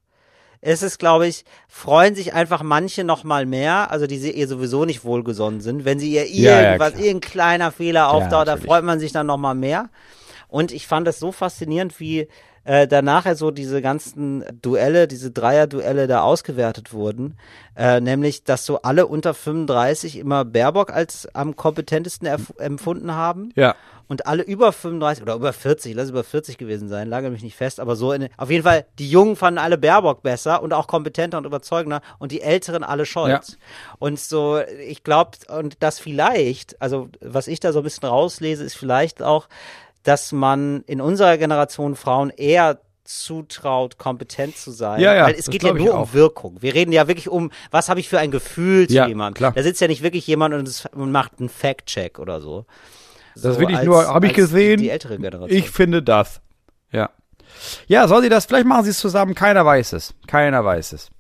[0.69, 4.85] Es ist, glaube ich, freuen sich einfach manche noch mal mehr, also die ihr sowieso
[4.85, 7.05] nicht wohlgesonnen sind, wenn sie ihr Ja, ja, irgendwas, klar.
[7.05, 9.91] irgendein kleiner Fehler auftaucht, da freut man sich dann noch mal mehr.
[10.49, 12.27] Und ich fand das so faszinierend, wie
[12.67, 17.39] äh, danach so diese ganzen Duelle, diese Dreier-Duelle da ausgewertet wurden.
[17.77, 23.51] Äh, nämlich, dass so alle unter 35 immer Baerbock als am kompetentesten empfunden haben.
[23.55, 23.77] Ja.
[24.09, 27.43] Und alle über 35 oder über 40, lass es über 40 gewesen sein, lage mich
[27.43, 30.73] nicht fest, aber so in, auf jeden Fall, die Jungen fanden alle Baerbock besser und
[30.73, 33.59] auch kompetenter und überzeugender und die Älteren alle Scholz.
[33.99, 38.63] Und so, ich glaube, und das vielleicht, also was ich da so ein bisschen rauslese,
[38.63, 39.49] ist vielleicht auch,
[40.07, 45.01] dass man in unserer Generation Frauen eher zutraut, kompetent zu sein.
[45.01, 46.61] Ja, ja, Weil es das geht ja nur um Wirkung.
[46.61, 49.35] Wir reden ja wirklich um, was habe ich für ein Gefühl zu Ja, jemandem.
[49.39, 49.53] klar.
[49.53, 52.67] Da sitzt ja nicht wirklich jemand und, es, und macht einen Fact-Check oder so.
[53.35, 54.79] Das So will ich als- nur, habe ich gesehen.
[54.79, 55.57] Die, die ältere Generation.
[55.57, 56.41] Ich finde das.
[56.91, 57.11] Ja.
[57.87, 58.47] Ja, soll sie das?
[58.47, 59.35] Vielleicht machen sie es zusammen.
[59.35, 60.15] Keiner weiß es.
[60.27, 61.11] Keiner weiß es.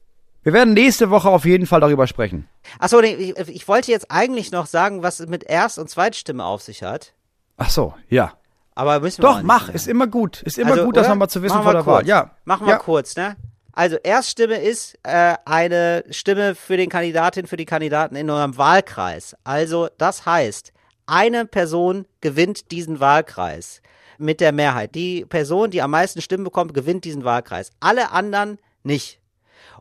[0.43, 2.49] Wir werden nächste Woche auf jeden Fall darüber sprechen.
[2.79, 6.45] Achso, nee, ich, ich wollte jetzt eigentlich noch sagen, was es mit Erst- und Zweitstimme
[6.45, 7.13] auf sich hat.
[7.57, 8.33] Ach so, ja.
[8.77, 9.71] Aber müssen wir Doch, mach.
[9.71, 10.43] Ist immer gut.
[10.43, 11.15] Ist immer Also, gut, das oder?
[11.15, 11.97] nochmal zu wissen vor der Wahl.
[11.97, 12.07] kurz.
[12.09, 12.31] Ja.
[12.45, 12.79] Machen wir ja.
[12.79, 13.37] kurz, ne?
[13.73, 19.35] Also Erststimme ist äh, eine Stimme für den Kandidatin, für die Kandidaten in eurem Wahlkreis.
[19.45, 20.73] Also das heißt,
[21.07, 23.81] eine Person gewinnt diesen Wahlkreis
[24.19, 24.95] mit der Mehrheit.
[24.95, 27.71] Die Person, die am meisten Stimmen bekommt, gewinnt diesen Wahlkreis.
[27.81, 29.21] Alle anderen nicht.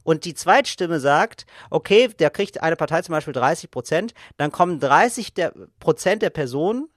[0.04, 4.80] Und die Zweitstimme sagt, okay, der kriegt eine Partei zum Beispiel 30 Prozent, dann kommen
[4.80, 6.90] 30 der, Prozent der Personen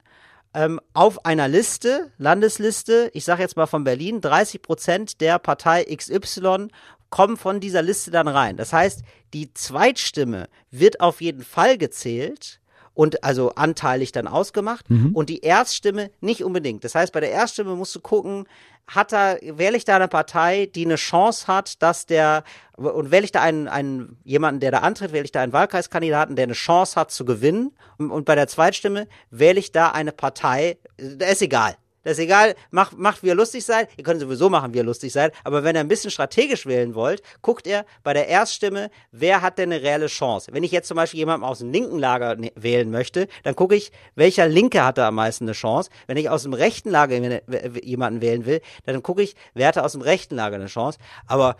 [0.54, 5.84] ähm, auf einer Liste, Landesliste, ich sage jetzt mal von Berlin, 30 Prozent der Partei
[5.84, 6.68] XY
[7.10, 8.56] kommen von dieser Liste dann rein.
[8.56, 12.60] Das heißt, die Zweitstimme wird auf jeden Fall gezählt
[12.98, 14.84] und also anteilig dann ausgemacht
[15.14, 16.82] und die Erststimme nicht unbedingt.
[16.82, 18.48] Das heißt, bei der Erststimme musst du gucken,
[18.88, 22.42] hat da, wähle ich da eine Partei, die eine Chance hat, dass der,
[22.76, 26.34] und wähle ich da einen, einen, jemanden, der da antritt, wähle ich da einen Wahlkreiskandidaten,
[26.34, 27.70] der eine Chance hat zu gewinnen.
[27.98, 31.76] Und, und bei der Zweitstimme wähle ich da eine Partei, da ist egal.
[32.08, 33.90] Das ist egal, macht, macht wie ihr lustig seid.
[33.98, 35.34] Ihr könnt sowieso machen, wie ihr lustig seid.
[35.44, 39.58] Aber wenn ihr ein bisschen strategisch wählen wollt, guckt ihr bei der Erststimme, wer hat
[39.58, 40.50] denn eine reelle Chance.
[40.54, 43.74] Wenn ich jetzt zum Beispiel jemanden aus dem linken Lager ne- wählen möchte, dann gucke
[43.76, 45.90] ich, welcher Linke hat da am meisten eine Chance.
[46.06, 49.76] Wenn ich aus dem rechten Lager jemanden- jemanden wählen will, dann gucke ich, wer hat
[49.76, 50.98] da aus dem rechten Lager eine Chance.
[51.26, 51.56] Aber,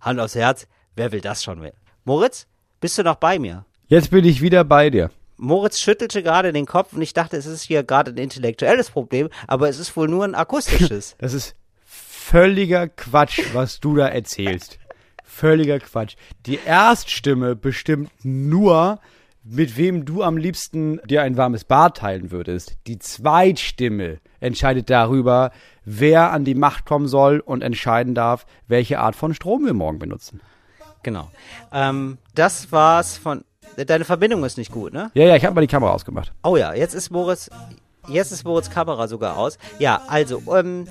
[0.00, 1.76] Hand aufs Herz, wer will das schon wählen?
[2.04, 2.46] Moritz,
[2.80, 3.66] bist du noch bei mir?
[3.88, 5.10] Jetzt bin ich wieder bei dir.
[5.36, 9.28] Moritz schüttelte gerade den Kopf und ich dachte, es ist hier gerade ein intellektuelles Problem,
[9.46, 11.16] aber es ist wohl nur ein akustisches.
[11.26, 14.78] Das ist völliger Quatsch, was du da erzählst.
[15.24, 16.16] Völliger Quatsch.
[16.46, 19.00] Die Erststimme bestimmt nur,
[19.44, 22.76] mit wem du am liebsten dir ein warmes Bad teilen würdest.
[22.86, 25.52] Die Zweitstimme entscheidet darüber,
[25.84, 29.98] wer an die Macht kommen soll und entscheiden darf, welche Art von Strom wir morgen
[29.98, 30.40] benutzen.
[31.02, 31.30] genau.
[31.72, 33.44] Ähm, das war's von.
[33.84, 35.10] Deine Verbindung ist nicht gut, ne?
[35.14, 36.32] Ja, ja, ich habe mal die Kamera ausgemacht.
[36.42, 37.50] Oh ja, jetzt ist Moritz.
[38.08, 39.58] Jetzt ist Moritz Kamera sogar aus.
[39.78, 40.86] Ja, also, ähm,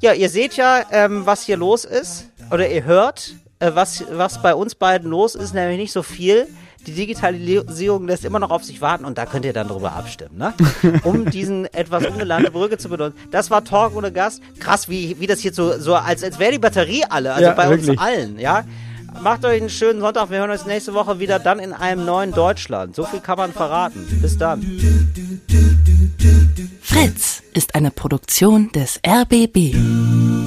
[0.00, 2.26] ja, ihr seht ja, ähm, was hier los ist.
[2.50, 6.48] Oder ihr hört, äh, was, was bei uns beiden los ist, nämlich nicht so viel.
[6.86, 10.38] Die Digitalisierung lässt immer noch auf sich warten und da könnt ihr dann drüber abstimmen,
[10.38, 10.54] ne?
[11.04, 13.18] Um diesen etwas ungelernte Brücke zu benutzen.
[13.30, 14.40] Das war Talk ohne Gast.
[14.58, 17.52] Krass, wie, wie das hier so, so als, als wäre die Batterie alle, also Ja,
[17.52, 18.00] bei uns wirklich.
[18.00, 18.64] allen, ja?
[19.22, 20.30] Macht euch einen schönen Sonntag.
[20.30, 22.94] Wir hören uns nächste Woche wieder dann in einem neuen Deutschland.
[22.96, 24.06] So viel kann man verraten.
[24.22, 24.62] Bis dann.
[26.80, 30.39] Fritz ist eine Produktion des RBB.